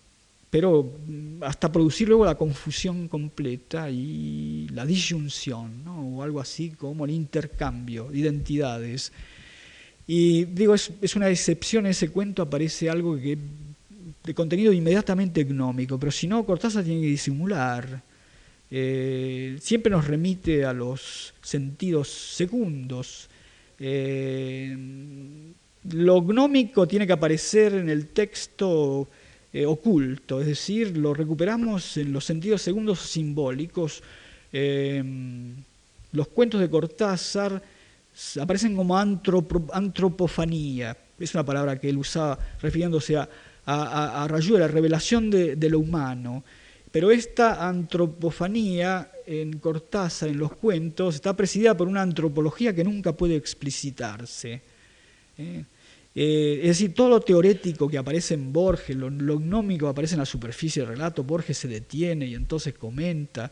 [0.49, 7.05] pero mm, hasta producir luego la confusión completa y la disyunción, o algo así como
[7.05, 9.11] el intercambio de identidades.
[10.07, 13.37] Y digo, es, una excepción, ese cuento aparece algo que,
[14.23, 18.01] de contenido inmediatamente gnómico, pero si no, Cortázar tiene que disimular.
[18.71, 23.29] Eh, siempre nos remite a los sentidos secundos.
[23.79, 24.75] Eh,
[25.91, 29.07] lo gnómico tiene que aparecer en el texto
[29.53, 34.01] eh, oculto, es decir, lo recuperamos en los sentidos segundos simbólicos.
[34.51, 35.53] Em,
[36.11, 37.61] los cuentos de Cortázar
[38.39, 43.29] aparecen como antropofanía, es una palabra que él usaba refiriéndose a,
[43.65, 46.43] a, a Rayuela, revelación de, lo humano.
[46.91, 53.13] Pero esta antropofanía en Cortázar, en los cuentos, está presidida por una antropología que nunca
[53.13, 54.61] puede explicitarse.
[55.37, 55.65] ¿eh?
[56.17, 60.19] Eh, es decir, todo lo teorético que aparece en Borges, lo, gnómico que aparece en
[60.19, 63.51] la superficie del relato, Borges se detiene y entonces comenta,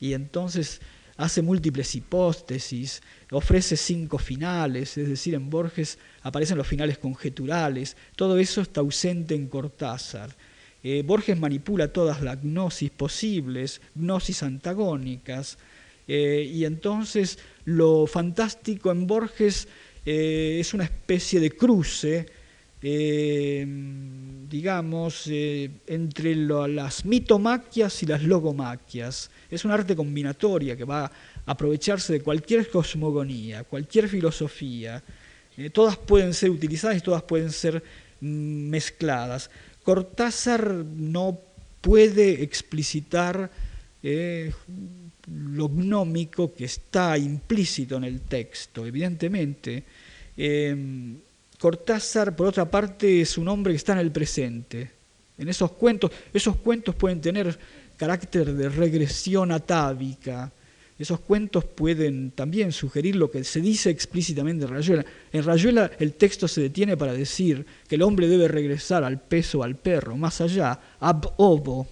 [0.00, 0.80] y entonces
[1.16, 3.00] hace múltiples hipótesis,
[3.30, 9.36] ofrece cinco finales, es decir, en Borges aparecen los finales conjeturales, todo eso está ausente
[9.36, 10.36] en Cortázar.
[10.82, 15.58] Eh, Borges manipula todas las gnosis posibles, gnosis antagónicas,
[16.08, 19.68] eh, y entonces lo fantástico en Borges
[20.04, 22.26] eh, es una especie de cruce,
[22.82, 23.66] eh,
[24.48, 29.30] digamos, eh, entre las mitomaquias y las logomaquias.
[29.50, 31.12] Es un arte combinatoria que va a
[31.46, 35.02] aprovecharse de cualquier cosmogonía, cualquier filosofía.
[35.72, 37.82] todas pueden ser utilizadas y todas pueden ser
[38.20, 39.50] mm, mezcladas.
[39.82, 41.38] Cortázar no
[41.82, 43.50] puede explicitar
[45.30, 49.84] lo gnómico que está implícito en el texto, evidentemente.
[50.36, 51.18] Em,
[51.58, 54.90] Cortázar, por otra parte, es un hombre que está en el presente.
[55.36, 57.58] En esos cuentos, esos cuentos pueden tener
[57.96, 60.50] carácter de regresión atávica.
[60.98, 65.04] Esos cuentos pueden también sugerir lo que se dice explícitamente en Rayuela.
[65.32, 69.62] En Rayuela el texto se detiene para decir que el hombre debe regresar al peso
[69.62, 71.86] al perro, más allá, ab ovo,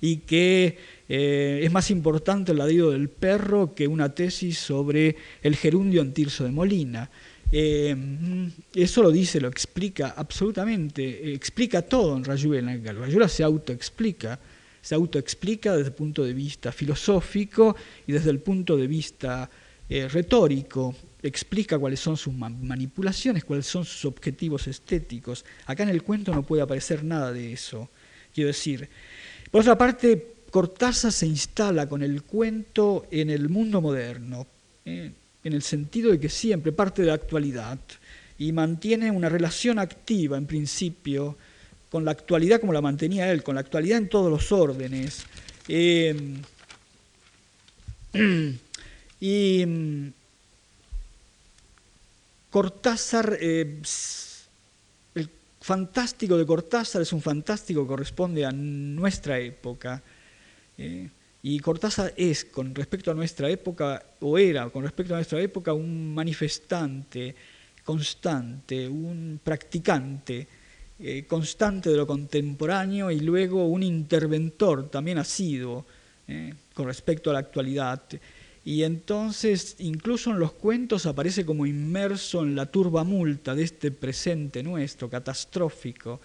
[0.00, 0.78] y que
[1.08, 6.12] eh, es más importante el ladrido del perro que una tesis sobre el gerundio en
[6.12, 7.10] Tirso de Molina.
[7.50, 7.96] Eh,
[8.74, 12.76] eso lo dice, lo explica absolutamente, eh, explica todo en Rayuela.
[12.92, 14.38] Rayuela se autoexplica,
[14.82, 17.74] se autoexplica desde el punto de vista filosófico
[18.06, 19.50] y desde el punto de vista
[20.10, 25.46] retórico, explica cuáles son sus manipulaciones, cuáles son sus objetivos estéticos.
[25.64, 27.88] Acá en el cuento no puede aparecer nada de eso.
[28.34, 28.86] Quiero decir,
[29.50, 34.46] por otra parte, Cortázar se instala con el cuento en el mundo moderno,
[34.84, 35.12] eh,
[35.44, 37.78] en el sentido de que siempre parte de la actualidad
[38.38, 41.36] y mantiene una relación activa, en principio,
[41.90, 45.24] con la actualidad como la mantenía él, con la actualidad en todos los órdenes.
[45.68, 46.14] Eh,
[49.20, 50.08] y mm,
[52.50, 53.82] Cortázar, eh,
[55.14, 55.30] el
[55.60, 60.02] fantástico de Cortázar es un fantástico que corresponde a nuestra época.
[60.78, 61.10] Eh,
[61.42, 65.72] y Cortázar es, con respecto a nuestra época, o era con respecto a nuestra época,
[65.72, 67.34] un manifestante
[67.84, 70.46] constante, un practicante
[70.98, 75.84] eh, constante de lo contemporáneo y luego un interventor también ha sido
[76.74, 78.02] con respecto a la actualidad.
[78.68, 83.90] Y entonces, incluso en los cuentos aparece como inmerso en la turba multa de este
[83.90, 86.20] presente nuestro, catastrófico,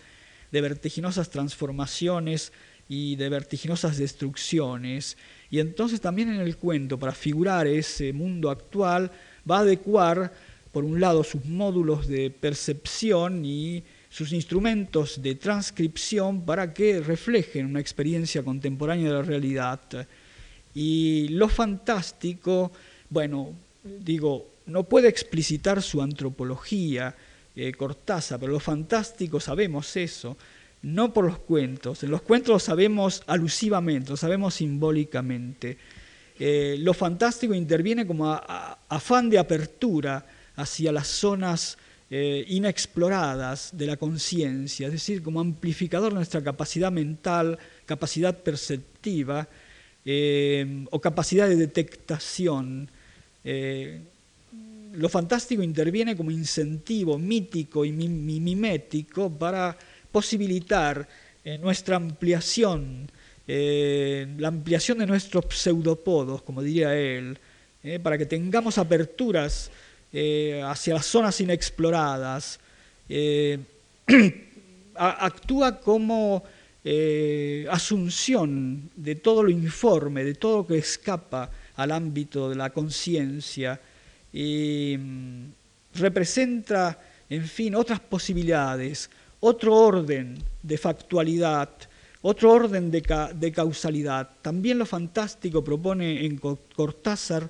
[0.51, 2.51] de vertiginosas transformaciones
[2.93, 5.17] y de vertiginosas destrucciones.
[5.49, 9.11] Y entonces también en el cuento, para figurar ese mundo actual,
[9.49, 10.31] va a adecuar,
[10.71, 17.65] por un lado, sus módulos de percepción y sus instrumentos de transcripción para que reflejen
[17.65, 19.79] una experiencia contemporánea de la realidad.
[20.75, 22.71] Y lo fantástico,
[23.09, 23.53] bueno,
[23.83, 27.15] digo, no puede explicitar su antropología,
[27.55, 30.37] eh, pero lo fantástico sabemos eso,
[30.84, 35.77] no por los cuentos, en los cuentos lo sabemos alusivamente, lo sabemos simbólicamente.
[36.38, 40.26] Eh, lo fantástico interviene como afán de apertura
[40.57, 41.77] hacia las zonas
[42.10, 49.47] eh, inexploradas de la conciencia, es decir, como amplificador de nuestra capacidad mental, capacidad perceptiva,
[50.05, 52.89] eh, o capacidad de detectación.
[54.95, 59.77] Lo fantástico interviene como incentivo mítico y mimético para
[60.14, 61.06] posibilitar
[61.44, 63.11] eh, nuestra ampliación,
[63.45, 67.38] la ampliación de nuestros pseudopodos, como diría él,
[68.02, 69.69] para que tengamos aperturas
[70.14, 72.61] hacia las zonas inexploradas.
[74.95, 76.44] actúa como
[76.84, 82.69] eh, asunción de todo lo informe, de todo lo que escapa al ámbito de la
[82.72, 83.80] conciencia
[84.31, 85.45] y mm,
[85.95, 86.99] representa,
[87.30, 89.10] en fin, otras posibilidades,
[89.45, 91.69] otro orden de factualidad,
[92.21, 94.29] otro orden de, causalidad.
[94.41, 97.49] También lo fantástico propone en Cortázar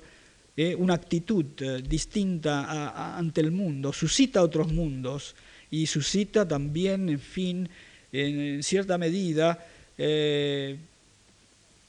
[0.56, 5.36] eh, una actitud eh, distinta ante el mundo, suscita otros mundos
[5.70, 7.68] y suscita también, en fin,
[8.10, 9.64] en cierta medida
[9.96, 10.76] eh,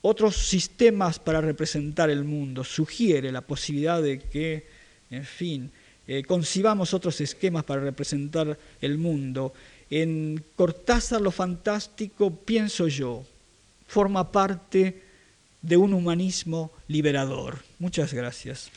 [0.02, 4.68] otros sistemas para representar el mundo, sugiere la posibilidad de que,
[5.10, 5.72] en fin,
[6.28, 9.52] concibamos otros esquemas para representar el mundo.
[9.90, 13.24] En Cortázar lo fantástico, pienso yo,
[13.88, 15.04] forma parte
[15.62, 17.60] de un humanismo liberador.
[17.80, 18.72] Muchas gracias.